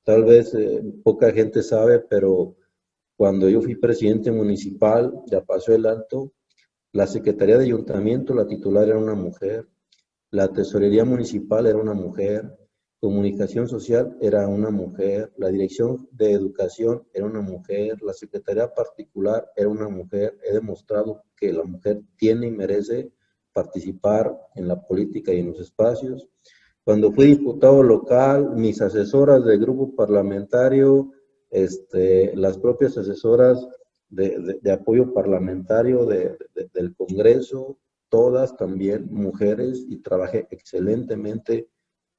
Tal 0.04 0.24
vez 0.24 0.52
eh, 0.54 0.82
poca 1.04 1.30
gente 1.32 1.62
sabe, 1.62 2.00
pero 2.00 2.56
cuando 3.22 3.48
yo 3.48 3.62
fui 3.62 3.76
presidente 3.76 4.32
municipal 4.32 5.22
de 5.28 5.40
Paso 5.42 5.70
del 5.70 5.86
Alto, 5.86 6.32
la 6.90 7.06
Secretaría 7.06 7.56
de 7.56 7.66
Ayuntamiento, 7.66 8.34
la 8.34 8.48
titular 8.48 8.88
era 8.88 8.98
una 8.98 9.14
mujer, 9.14 9.68
la 10.32 10.48
Tesorería 10.48 11.04
Municipal 11.04 11.68
era 11.68 11.78
una 11.78 11.94
mujer, 11.94 12.52
Comunicación 12.98 13.68
Social 13.68 14.16
era 14.20 14.48
una 14.48 14.70
mujer, 14.70 15.32
la 15.36 15.50
Dirección 15.50 16.08
de 16.10 16.32
Educación 16.32 17.04
era 17.14 17.24
una 17.24 17.40
mujer, 17.40 18.02
la 18.02 18.12
Secretaría 18.12 18.74
Particular 18.74 19.52
era 19.54 19.68
una 19.68 19.88
mujer. 19.88 20.36
He 20.42 20.54
demostrado 20.54 21.22
que 21.36 21.52
la 21.52 21.62
mujer 21.62 22.02
tiene 22.16 22.48
y 22.48 22.50
merece 22.50 23.12
participar 23.52 24.36
en 24.56 24.66
la 24.66 24.84
política 24.84 25.32
y 25.32 25.38
en 25.38 25.50
los 25.50 25.60
espacios. 25.60 26.28
Cuando 26.82 27.12
fui 27.12 27.26
diputado 27.26 27.84
local, 27.84 28.56
mis 28.56 28.80
asesoras 28.80 29.44
del 29.44 29.60
grupo 29.60 29.94
parlamentario, 29.94 31.12
este, 31.52 32.34
las 32.34 32.58
propias 32.58 32.96
asesoras 32.96 33.68
de, 34.08 34.72
apoyo 34.72 35.12
parlamentario 35.12 36.06
del 36.06 36.94
Congreso, 36.96 37.78
todas 38.08 38.56
también 38.56 39.08
mujeres 39.10 39.84
y 39.88 39.98
trabajé 39.98 40.48
excelentemente 40.50 41.68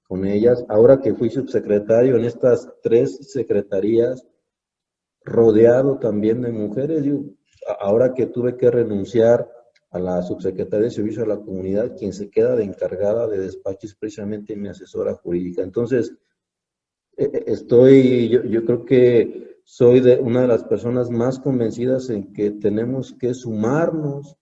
con 0.07 0.25
ellas. 0.25 0.63
Ahora 0.69 1.01
que 1.01 1.15
fui 1.15 1.29
subsecretario 1.29 2.15
en 2.15 2.25
estas 2.25 2.69
tres 2.81 3.31
secretarías, 3.31 4.25
rodeado 5.25 5.97
también 5.97 6.41
de 6.41 6.51
mujeres, 6.51 7.03
yo, 7.03 7.21
ahora 7.79 8.13
que 8.13 8.27
tuve 8.27 8.55
que 8.55 8.69
renunciar 8.69 9.49
a 9.89 9.99
la 9.99 10.21
subsecretaria 10.21 10.85
de 10.85 10.91
Servicio 10.91 11.23
a 11.23 11.27
la 11.27 11.37
Comunidad, 11.37 11.95
quien 11.97 12.13
se 12.13 12.29
queda 12.29 12.55
de 12.55 12.63
encargada 12.63 13.27
de 13.27 13.39
despacho 13.39 13.87
es 13.87 13.95
precisamente 13.95 14.55
mi 14.55 14.67
asesora 14.67 15.13
jurídica. 15.13 15.61
Entonces, 15.61 16.13
estoy, 17.17 18.29
yo, 18.29 18.43
yo 18.43 18.65
creo 18.65 18.85
que 18.85 19.59
soy 19.63 20.01
de 20.01 20.19
una 20.19 20.41
de 20.41 20.47
las 20.47 20.63
personas 20.63 21.09
más 21.09 21.39
convencidas 21.39 22.09
en 22.09 22.33
que 22.33 22.51
tenemos 22.51 23.13
que 23.13 23.33
sumarnos 23.33 24.37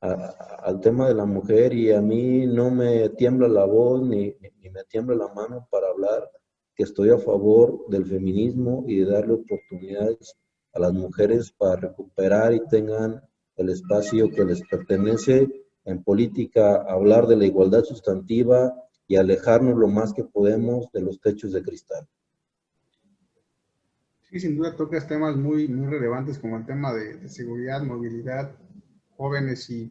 al 0.00 0.80
tema 0.80 1.08
de 1.08 1.14
la 1.14 1.26
mujer 1.26 1.72
y 1.72 1.90
a 1.90 2.00
mí 2.00 2.46
no 2.46 2.70
me 2.70 3.08
tiembla 3.10 3.48
la 3.48 3.64
voz 3.64 4.02
ni, 4.02 4.34
ni, 4.60 4.70
me 4.70 4.84
tiembla 4.84 5.16
la 5.16 5.34
mano 5.34 5.66
para 5.70 5.88
hablar 5.88 6.30
que 6.74 6.84
estoy 6.84 7.10
a 7.10 7.18
favor 7.18 7.88
del 7.88 8.04
feminismo 8.04 8.84
y 8.86 8.98
de 8.98 9.10
darle 9.10 9.34
oportunidades 9.34 10.36
a 10.72 10.78
las 10.78 10.92
mujeres 10.92 11.50
para 11.50 11.80
recuperar 11.80 12.52
y 12.52 12.60
tengan 12.68 13.20
el 13.56 13.70
espacio 13.70 14.30
que 14.30 14.44
les 14.44 14.62
pertenece 14.70 15.48
en 15.84 16.04
política, 16.04 16.84
hablar 16.88 17.26
de 17.26 17.36
la 17.36 17.46
igualdad 17.46 17.82
sustantiva 17.82 18.72
y 19.08 19.16
alejarnos 19.16 19.76
lo 19.76 19.88
más 19.88 20.12
que 20.12 20.22
podemos 20.22 20.92
de 20.92 21.00
los 21.00 21.20
techos 21.20 21.52
de 21.52 21.62
cristal. 21.62 22.06
Sí, 24.30 24.38
sin 24.38 24.58
duda 24.58 24.76
tocas 24.76 25.08
temas 25.08 25.34
muy, 25.36 25.66
muy 25.66 25.86
relevantes 25.86 26.38
como 26.38 26.58
el 26.58 26.66
tema 26.66 26.92
de, 26.92 27.26
seguridad, 27.30 27.82
movilidad, 27.82 28.54
jóvenes 29.16 29.70
y 29.70 29.90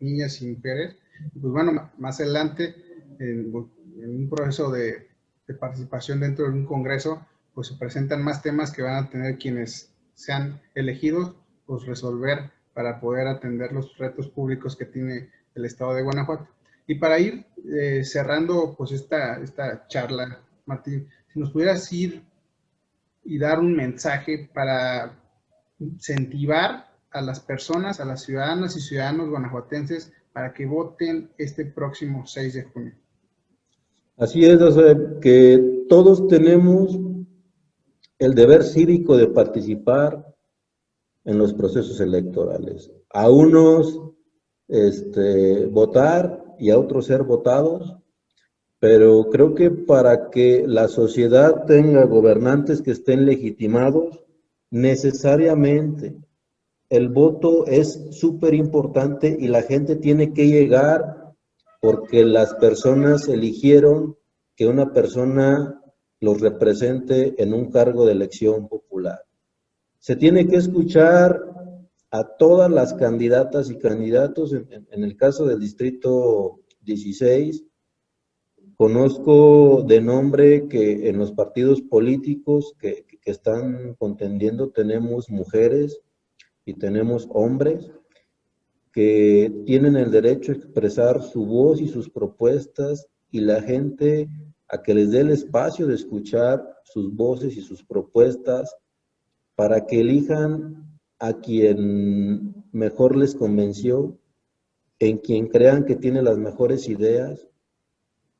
niñas 0.00 0.40
y 0.40 0.48
mujeres. 0.52 0.96
Pues 1.38 1.52
bueno, 1.52 1.92
más 1.98 2.18
adelante, 2.20 2.74
en, 3.18 3.54
un 3.54 4.30
proceso 4.30 4.72
de, 4.72 5.08
de, 5.46 5.54
participación 5.54 6.20
dentro 6.20 6.46
de 6.46 6.52
un 6.52 6.64
congreso, 6.64 7.26
pues 7.52 7.68
se 7.68 7.76
presentan 7.76 8.24
más 8.24 8.40
temas 8.42 8.72
que 8.72 8.82
van 8.82 9.04
a 9.04 9.10
tener 9.10 9.36
quienes 9.36 9.92
sean 10.14 10.62
elegidos, 10.74 11.36
pues 11.66 11.84
resolver 11.84 12.50
para 12.72 12.98
poder 12.98 13.28
atender 13.28 13.72
los 13.72 13.98
retos 13.98 14.28
públicos 14.28 14.74
que 14.74 14.86
tiene 14.86 15.28
el 15.54 15.66
Estado 15.66 15.92
de 15.92 16.02
Guanajuato. 16.02 16.48
Y 16.86 16.96
para 16.96 17.18
ir 17.18 17.46
eh, 17.64 18.04
cerrando 18.04 18.74
pues 18.76 18.92
esta, 18.92 19.40
esta 19.40 19.86
charla, 19.88 20.40
Martín, 20.66 21.08
si 21.32 21.40
nos 21.40 21.50
pudieras 21.50 21.90
ir 21.92 22.22
y 23.24 23.38
dar 23.38 23.58
un 23.58 23.74
mensaje 23.74 24.50
para 24.52 25.18
incentivar 25.78 26.92
a 27.10 27.22
las 27.22 27.40
personas, 27.40 28.00
a 28.00 28.04
las 28.04 28.22
ciudadanas 28.22 28.76
y 28.76 28.80
ciudadanos 28.80 29.30
guanajuatenses 29.30 30.12
para 30.32 30.52
que 30.52 30.66
voten 30.66 31.30
este 31.38 31.64
próximo 31.64 32.26
6 32.26 32.54
de 32.54 32.62
junio. 32.64 32.94
Así 34.16 34.44
es, 34.44 34.58
que 35.20 35.86
todos 35.88 36.28
tenemos 36.28 36.98
el 38.18 38.34
deber 38.34 38.62
cívico 38.62 39.16
de 39.16 39.28
participar 39.28 40.34
en 41.24 41.38
los 41.38 41.54
procesos 41.54 42.00
electorales. 42.00 42.92
A 43.10 43.30
unos 43.30 44.00
este, 44.68 45.66
votar 45.66 46.43
y 46.58 46.70
a 46.70 46.78
otros 46.78 47.06
ser 47.06 47.22
votados, 47.22 47.96
pero 48.78 49.30
creo 49.30 49.54
que 49.54 49.70
para 49.70 50.30
que 50.30 50.64
la 50.66 50.88
sociedad 50.88 51.64
tenga 51.64 52.04
gobernantes 52.04 52.82
que 52.82 52.90
estén 52.90 53.24
legitimados, 53.24 54.24
necesariamente 54.70 56.16
el 56.90 57.08
voto 57.08 57.66
es 57.66 58.08
súper 58.10 58.54
importante 58.54 59.36
y 59.40 59.48
la 59.48 59.62
gente 59.62 59.96
tiene 59.96 60.32
que 60.32 60.48
llegar 60.48 61.34
porque 61.80 62.24
las 62.24 62.54
personas 62.54 63.28
eligieron 63.28 64.16
que 64.54 64.66
una 64.66 64.92
persona 64.92 65.80
los 66.20 66.40
represente 66.40 67.34
en 67.42 67.52
un 67.52 67.70
cargo 67.70 68.06
de 68.06 68.12
elección 68.12 68.68
popular. 68.68 69.22
Se 69.98 70.16
tiene 70.16 70.46
que 70.46 70.56
escuchar 70.56 71.53
a 72.14 72.22
todas 72.38 72.70
las 72.70 72.94
candidatas 72.94 73.70
y 73.70 73.76
candidatos, 73.76 74.52
en, 74.52 74.86
el 75.02 75.16
caso 75.16 75.46
del 75.46 75.58
distrito 75.58 76.60
16, 76.82 77.64
Conozco 78.76 79.82
de 79.82 80.00
nombre 80.00 80.68
que 80.68 81.08
en 81.08 81.18
los 81.18 81.32
partidos 81.32 81.80
políticos 81.80 82.74
que, 82.78 83.04
están 83.24 83.94
contendiendo 83.94 84.70
tenemos 84.70 85.30
mujeres 85.30 86.00
y 86.66 86.74
tenemos 86.74 87.26
hombres 87.30 87.90
que 88.92 89.62
tienen 89.64 89.96
el 89.96 90.10
derecho 90.10 90.52
a 90.52 90.56
expresar 90.56 91.22
su 91.22 91.46
voz 91.46 91.80
y 91.80 91.88
sus 91.88 92.10
propuestas 92.10 93.06
y 93.30 93.40
la 93.40 93.62
gente 93.62 94.28
a 94.68 94.82
que 94.82 94.94
les 94.94 95.10
dé 95.10 95.20
el 95.20 95.30
espacio 95.30 95.86
de 95.86 95.94
escuchar 95.94 96.62
sus 96.84 97.14
voces 97.14 97.56
y 97.56 97.60
sus 97.60 97.82
propuestas 97.84 98.76
para 99.54 99.86
que 99.86 100.00
elijan 100.00 100.83
a 101.18 101.34
quien 101.40 102.64
mejor 102.72 103.16
les 103.16 103.34
convenció, 103.34 104.18
en 104.98 105.18
quien 105.18 105.48
crean 105.48 105.84
que 105.84 105.96
tiene 105.96 106.22
las 106.22 106.38
mejores 106.38 106.88
ideas 106.88 107.48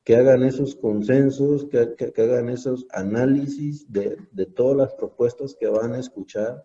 que 0.05 0.15
hagan 0.15 0.43
esos 0.43 0.75
consensos, 0.75 1.65
que, 1.65 2.21
hagan 2.21 2.49
esos 2.49 2.85
análisis 2.91 3.91
de, 3.91 4.17
todas 4.55 4.77
las 4.77 4.93
propuestas 4.93 5.55
que 5.59 5.67
van 5.67 5.93
a 5.93 5.99
escuchar. 5.99 6.63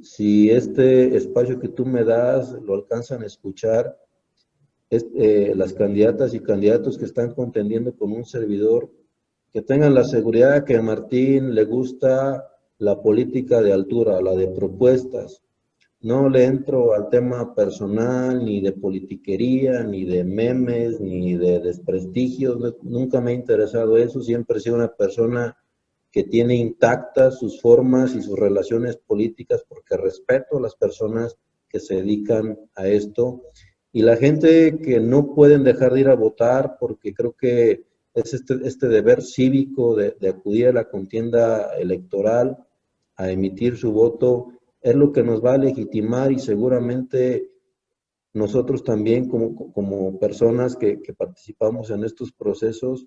Si 0.00 0.48
este 0.48 1.16
espacio 1.16 1.58
que 1.58 1.68
tú 1.68 1.84
me 1.84 2.04
das 2.04 2.52
lo 2.52 2.74
alcanzan 2.74 3.24
a 3.24 3.26
escuchar, 3.26 3.98
eh, 4.90 5.52
las 5.56 5.72
candidatas 5.72 6.32
y 6.32 6.40
candidatos 6.40 6.96
que 6.96 7.04
están 7.04 7.34
contendiendo 7.34 7.96
con 7.96 8.12
un 8.12 8.24
servidor, 8.24 8.90
que 9.52 9.62
tengan 9.62 9.94
la 9.94 10.04
seguridad 10.04 10.64
que 10.64 10.76
a 10.76 10.82
Martín 10.82 11.52
le 11.52 11.64
gusta 11.64 12.49
la 12.80 13.00
política 13.00 13.62
de 13.62 13.72
altura, 13.72 14.20
la 14.20 14.34
de 14.34 14.48
propuestas, 14.48 15.42
no 16.02 16.30
le 16.30 16.44
entro 16.44 16.94
al 16.94 17.10
tema 17.10 17.54
personal, 17.54 18.42
ni 18.42 18.62
de 18.62 18.72
politiquería, 18.72 19.82
ni 19.82 20.06
de 20.06 20.24
memes, 20.24 20.98
ni 20.98 21.36
de 21.36 21.60
desprestigios. 21.60 22.58
Nunca 22.82 23.20
me 23.20 23.32
ha 23.32 23.34
interesado 23.34 23.98
eso. 23.98 24.22
Siempre 24.22 24.56
he 24.56 24.60
sido 24.60 24.76
una 24.76 24.94
persona 24.96 25.58
que 26.10 26.24
tiene 26.24 26.54
intactas 26.54 27.38
sus 27.38 27.60
formas 27.60 28.14
y 28.14 28.22
sus 28.22 28.38
relaciones 28.38 28.96
políticas 28.96 29.62
porque 29.68 29.98
respeto 29.98 30.56
a 30.56 30.62
las 30.62 30.74
personas 30.74 31.36
que 31.68 31.80
se 31.80 31.96
dedican 31.96 32.58
a 32.74 32.88
esto. 32.88 33.42
Y 33.92 34.00
la 34.00 34.16
gente 34.16 34.78
que 34.78 35.00
no 35.00 35.34
pueden 35.34 35.64
dejar 35.64 35.92
de 35.92 36.00
ir 36.00 36.08
a 36.08 36.16
votar 36.16 36.78
porque 36.80 37.12
creo 37.12 37.32
que 37.32 37.84
es 38.14 38.32
este, 38.32 38.54
este 38.64 38.88
deber 38.88 39.20
cívico 39.20 39.94
de, 39.94 40.16
de 40.18 40.30
acudir 40.30 40.68
a 40.68 40.72
la 40.72 40.88
contienda 40.88 41.74
electoral, 41.76 42.56
a 43.20 43.30
emitir 43.30 43.76
su 43.76 43.92
voto 43.92 44.54
es 44.80 44.94
lo 44.94 45.12
que 45.12 45.22
nos 45.22 45.44
va 45.44 45.52
a 45.52 45.58
legitimar 45.58 46.32
y 46.32 46.38
seguramente 46.38 47.50
nosotros 48.32 48.82
también 48.82 49.28
como, 49.28 50.18
personas 50.18 50.74
que, 50.74 51.02
que, 51.02 51.12
participamos 51.12 51.90
en 51.90 52.04
estos 52.04 52.32
procesos 52.32 53.06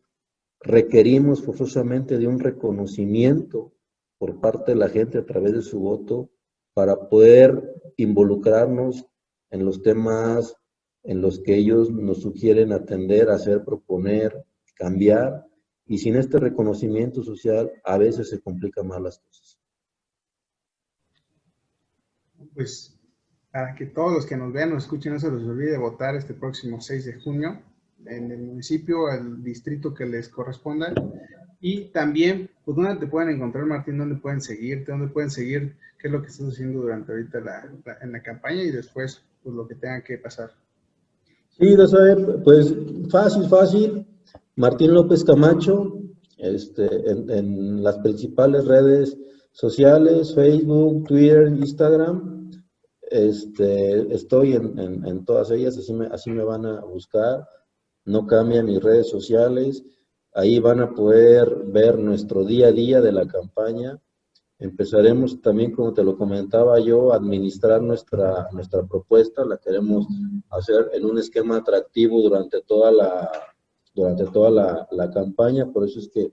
requerimos 0.60 1.42
forzosamente 1.42 2.20
de 2.20 2.28
un 2.28 2.40
reconocimiento 2.40 3.74
por 4.20 4.40
parte 4.40 4.74
de 4.74 4.78
la 4.78 4.90
gente 4.90 5.18
a 5.18 5.26
través 5.26 5.54
de 5.54 5.64
su 5.64 5.80
voto 5.80 6.30
para 6.76 7.10
poder 7.10 7.82
involucrarnos 7.98 9.08
en 9.50 9.66
los 9.66 9.82
temas 9.82 10.56
en 11.02 11.22
los 11.22 11.40
que 11.40 11.56
ellos 11.56 11.90
nos 11.90 12.22
sugieren 12.22 12.72
atender, 12.72 13.32
hacer, 13.32 13.64
proponer, 13.64 14.46
cambiar. 14.76 15.48
Y 15.88 15.98
sin 15.98 16.16
este 16.16 16.40
reconocimiento 16.40 17.24
social 17.24 17.72
a 17.84 17.98
veces 17.98 18.30
se 18.30 18.40
complican 18.40 18.88
más 18.88 19.02
las 19.02 19.20
cosas 19.20 19.63
pues 22.54 22.94
para 23.54 23.76
que 23.76 23.86
todos 23.86 24.12
los 24.12 24.26
que 24.26 24.36
nos 24.36 24.52
vean 24.52 24.74
o 24.74 24.78
escuchen 24.78 25.14
no 25.14 25.20
se 25.20 25.32
les 25.32 25.44
olvide 25.44 25.78
votar 25.78 26.16
este 26.16 26.34
próximo 26.34 26.82
6 26.82 27.06
de 27.06 27.22
junio 27.22 27.62
en 28.08 28.32
el 28.32 28.42
municipio, 28.42 29.12
el 29.12 29.44
distrito 29.44 29.94
que 29.94 30.08
les 30.08 30.28
corresponda. 30.28 30.92
Y 31.62 31.86
también, 31.92 32.50
pues, 32.66 32.76
¿dónde 32.76 32.96
te 32.96 33.08
pueden 33.08 33.30
encontrar, 33.30 33.66
Martín? 33.66 34.00
¿Dónde 34.00 34.16
pueden 34.16 34.42
seguirte? 34.42 34.92
¿Dónde 34.92 35.08
pueden 35.08 35.30
seguir 35.30 35.76
qué 36.00 36.08
es 36.08 36.12
lo 36.12 36.22
que 36.22 36.30
estás 36.30 36.48
haciendo 36.50 36.82
durante 36.82 37.12
ahorita 37.12 37.40
la, 37.40 37.72
en 38.02 38.12
la 38.12 38.22
campaña 38.22 38.64
y 38.64 38.72
después, 38.72 39.22
pues, 39.44 39.56
lo 39.56 39.68
que 39.68 39.76
tenga 39.76 40.02
que 40.02 40.18
pasar? 40.18 40.52
Sí, 41.58 41.76
pues, 42.44 42.76
fácil, 43.10 43.48
fácil. 43.48 44.08
Martín 44.56 44.94
López 44.96 45.24
Camacho, 45.24 46.00
este, 46.40 46.88
en 47.10 47.84
las 47.84 48.00
principales 48.00 48.66
redes 48.66 49.16
sociales, 49.52 50.34
Facebook, 50.34 51.06
Twitter, 51.08 51.48
Instagram 51.48 52.43
este, 53.10 54.14
estoy 54.14 54.54
en, 54.54 55.26
todas 55.26 55.52
ellas, 55.52 55.78
así 55.78 56.32
me, 56.32 56.44
van 56.44 56.66
a 56.66 56.82
buscar. 56.82 57.48
No 58.06 58.26
cambian 58.26 58.66
mis 58.66 58.82
redes 58.82 59.10
sociales. 59.10 59.84
Ahí 60.34 60.60
van 60.60 60.80
a 60.80 60.94
poder 60.94 61.64
ver 61.66 62.00
nuestro 62.00 62.44
día 62.44 62.68
a 62.68 62.72
día 62.72 63.02
de 63.02 63.12
la 63.12 63.28
campaña. 63.28 64.00
Empezaremos 64.60 65.42
también, 65.42 65.72
como 65.72 65.94
te 65.94 66.04
lo 66.04 66.18
comentaba 66.18 66.80
yo, 66.80 67.14
a 67.14 67.18
administrar 67.18 67.82
nuestra, 67.82 68.48
nuestra 68.52 68.84
propuesta. 68.84 69.46
La 69.46 69.58
queremos 69.58 70.08
hacer 70.50 70.90
en 70.94 71.06
un 71.06 71.18
esquema 71.18 71.58
atractivo 71.58 72.22
durante 72.22 72.62
toda 72.62 72.92
la, 72.92 73.32
durante 73.94 74.26
toda 74.26 74.50
la, 74.50 74.88
la 74.92 75.12
campaña. 75.12 75.72
Por 75.72 75.86
eso 75.86 76.00
es 76.00 76.10
que 76.10 76.32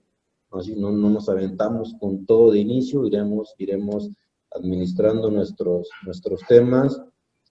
así 0.51 0.75
no, 0.75 0.91
no, 0.91 1.09
nos 1.09 1.29
aventamos 1.29 1.95
con 1.99 2.25
todo 2.25 2.51
de 2.51 2.59
inicio. 2.59 3.05
Iremos, 3.05 3.53
iremos 3.57 4.09
administrando 4.55 5.29
nuestros, 5.29 5.89
nuestros 6.05 6.41
temas, 6.47 7.01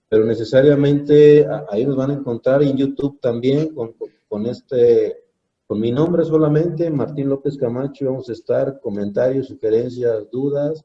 pero 0.09 0.25
necesariamente 0.25 1.47
ahí 1.69 1.85
nos 1.85 1.95
van 1.95 2.11
a 2.11 2.15
encontrar 2.15 2.63
en 2.63 2.75
YouTube 2.75 3.19
también 3.21 3.73
con, 3.73 3.95
con 4.27 4.45
este, 4.45 5.17
con 5.65 5.79
mi 5.79 5.91
nombre 5.91 6.25
solamente, 6.25 6.89
Martín 6.89 7.29
López 7.29 7.57
Camacho, 7.57 8.05
vamos 8.05 8.29
a 8.29 8.33
estar, 8.33 8.79
comentarios, 8.81 9.47
sugerencias, 9.47 10.29
dudas, 10.29 10.83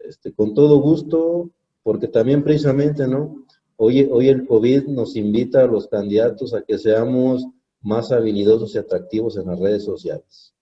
este, 0.00 0.32
con 0.32 0.54
todo 0.54 0.78
gusto, 0.78 1.50
porque 1.82 2.08
también 2.08 2.42
precisamente, 2.42 3.06
¿no? 3.06 3.46
Hoy, 3.76 4.08
hoy 4.10 4.28
el 4.28 4.46
COVID 4.46 4.88
nos 4.88 5.16
invita 5.16 5.62
a 5.62 5.66
los 5.66 5.86
candidatos 5.88 6.54
a 6.54 6.62
que 6.62 6.78
seamos 6.78 7.46
más 7.80 8.10
habilidosos 8.10 8.74
y 8.74 8.78
atractivos 8.78 9.36
en 9.36 9.46
las 9.46 9.58
redes 9.60 9.84
sociales. 9.84 10.54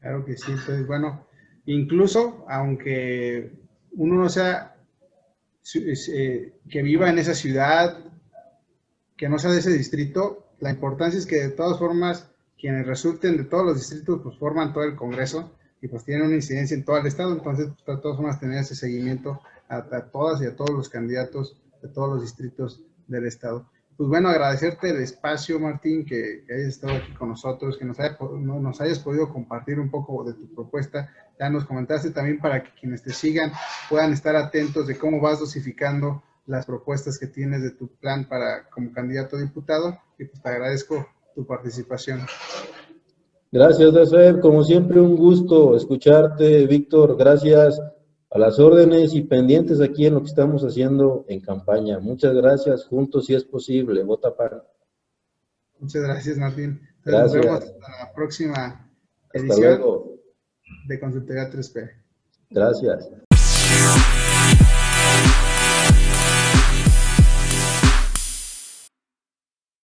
Claro 0.00 0.24
que 0.24 0.36
sí, 0.36 0.50
entonces 0.50 0.86
bueno, 0.86 1.26
incluso 1.66 2.44
aunque 2.48 3.52
uno 3.92 4.14
no 4.16 4.28
sea 4.28 4.76
eh, 5.74 6.54
que 6.68 6.82
viva 6.82 7.10
en 7.10 7.18
esa 7.18 7.34
ciudad, 7.34 7.98
que 9.16 9.28
no 9.28 9.38
sea 9.38 9.50
de 9.50 9.58
ese 9.58 9.72
distrito, 9.72 10.46
la 10.60 10.70
importancia 10.70 11.18
es 11.18 11.26
que 11.26 11.36
de 11.36 11.50
todas 11.50 11.78
formas 11.78 12.30
quienes 12.58 12.86
resulten 12.86 13.36
de 13.36 13.44
todos 13.44 13.64
los 13.64 13.76
distritos 13.76 14.20
pues 14.22 14.38
forman 14.38 14.72
todo 14.72 14.84
el 14.84 14.96
Congreso 14.96 15.52
y 15.80 15.88
pues 15.88 16.04
tienen 16.04 16.26
una 16.26 16.36
incidencia 16.36 16.74
en 16.74 16.84
todo 16.84 16.98
el 16.98 17.06
estado, 17.06 17.32
entonces 17.32 17.68
pues, 17.84 17.96
de 17.96 18.02
todas 18.02 18.16
formas 18.16 18.40
tener 18.40 18.58
ese 18.58 18.74
seguimiento 18.74 19.40
a, 19.68 19.76
a, 19.76 20.10
todas 20.10 20.42
y 20.42 20.46
a 20.46 20.56
todos 20.56 20.70
los 20.70 20.88
candidatos 20.88 21.56
de 21.82 21.88
todos 21.88 22.10
los 22.10 22.22
distritos 22.22 22.82
del 23.06 23.26
estado. 23.26 23.66
Pues 24.00 24.08
bueno, 24.08 24.30
agradecerte 24.30 24.88
el 24.88 25.02
espacio, 25.02 25.60
Martín, 25.60 26.06
que, 26.06 26.46
hayas 26.48 26.68
estado 26.68 26.94
aquí 26.94 27.12
con 27.12 27.28
nosotros, 27.28 27.76
que 27.76 27.84
nos, 27.84 28.00
haya, 28.00 28.16
nos 28.18 28.80
hayas 28.80 28.98
podido 28.98 29.30
compartir 29.30 29.78
un 29.78 29.90
poco 29.90 30.24
de 30.24 30.32
tu 30.32 30.54
propuesta. 30.54 31.12
Ya 31.38 31.50
nos 31.50 31.66
comentaste 31.66 32.10
también 32.10 32.40
para 32.40 32.62
que 32.62 32.70
quienes 32.80 33.02
te 33.02 33.12
sigan 33.12 33.52
puedan 33.90 34.14
estar 34.14 34.36
atentos 34.36 34.86
de 34.86 34.96
cómo 34.96 35.20
vas 35.20 35.38
dosificando 35.38 36.22
las 36.46 36.64
propuestas 36.64 37.18
que 37.18 37.26
tienes 37.26 37.62
de 37.62 37.72
tu 37.72 37.88
plan 37.88 38.26
para 38.26 38.70
como 38.70 38.90
candidato 38.90 39.36
a 39.36 39.40
diputado 39.42 39.98
y 40.18 40.24
pues 40.24 40.42
te 40.42 40.48
agradezco 40.48 41.06
tu 41.34 41.46
participación. 41.46 42.22
Gracias, 43.52 43.92
Dacer. 43.92 44.40
Como 44.40 44.64
siempre, 44.64 44.98
un 44.98 45.14
gusto 45.14 45.76
escucharte, 45.76 46.66
Víctor. 46.66 47.18
Gracias 47.18 47.78
a 48.30 48.38
las 48.38 48.58
órdenes 48.58 49.14
y 49.14 49.22
pendientes 49.22 49.80
aquí 49.80 50.06
en 50.06 50.14
lo 50.14 50.20
que 50.20 50.28
estamos 50.28 50.62
haciendo 50.62 51.24
en 51.28 51.40
campaña. 51.40 51.98
Muchas 51.98 52.34
gracias. 52.34 52.84
Juntos, 52.86 53.26
si 53.26 53.34
es 53.34 53.44
posible. 53.44 54.02
Vota 54.04 54.34
para. 54.34 54.64
Muchas 55.78 56.02
gracias, 56.02 56.36
Martín. 56.38 56.80
Gracias. 57.04 57.34
Nos 57.34 57.44
vemos 57.44 57.64
hasta 57.64 58.04
la 58.04 58.12
próxima 58.12 58.90
edición 59.32 59.82
de 60.86 61.00
Consultoría 61.00 61.50
3P. 61.50 61.90
Gracias. 62.50 63.10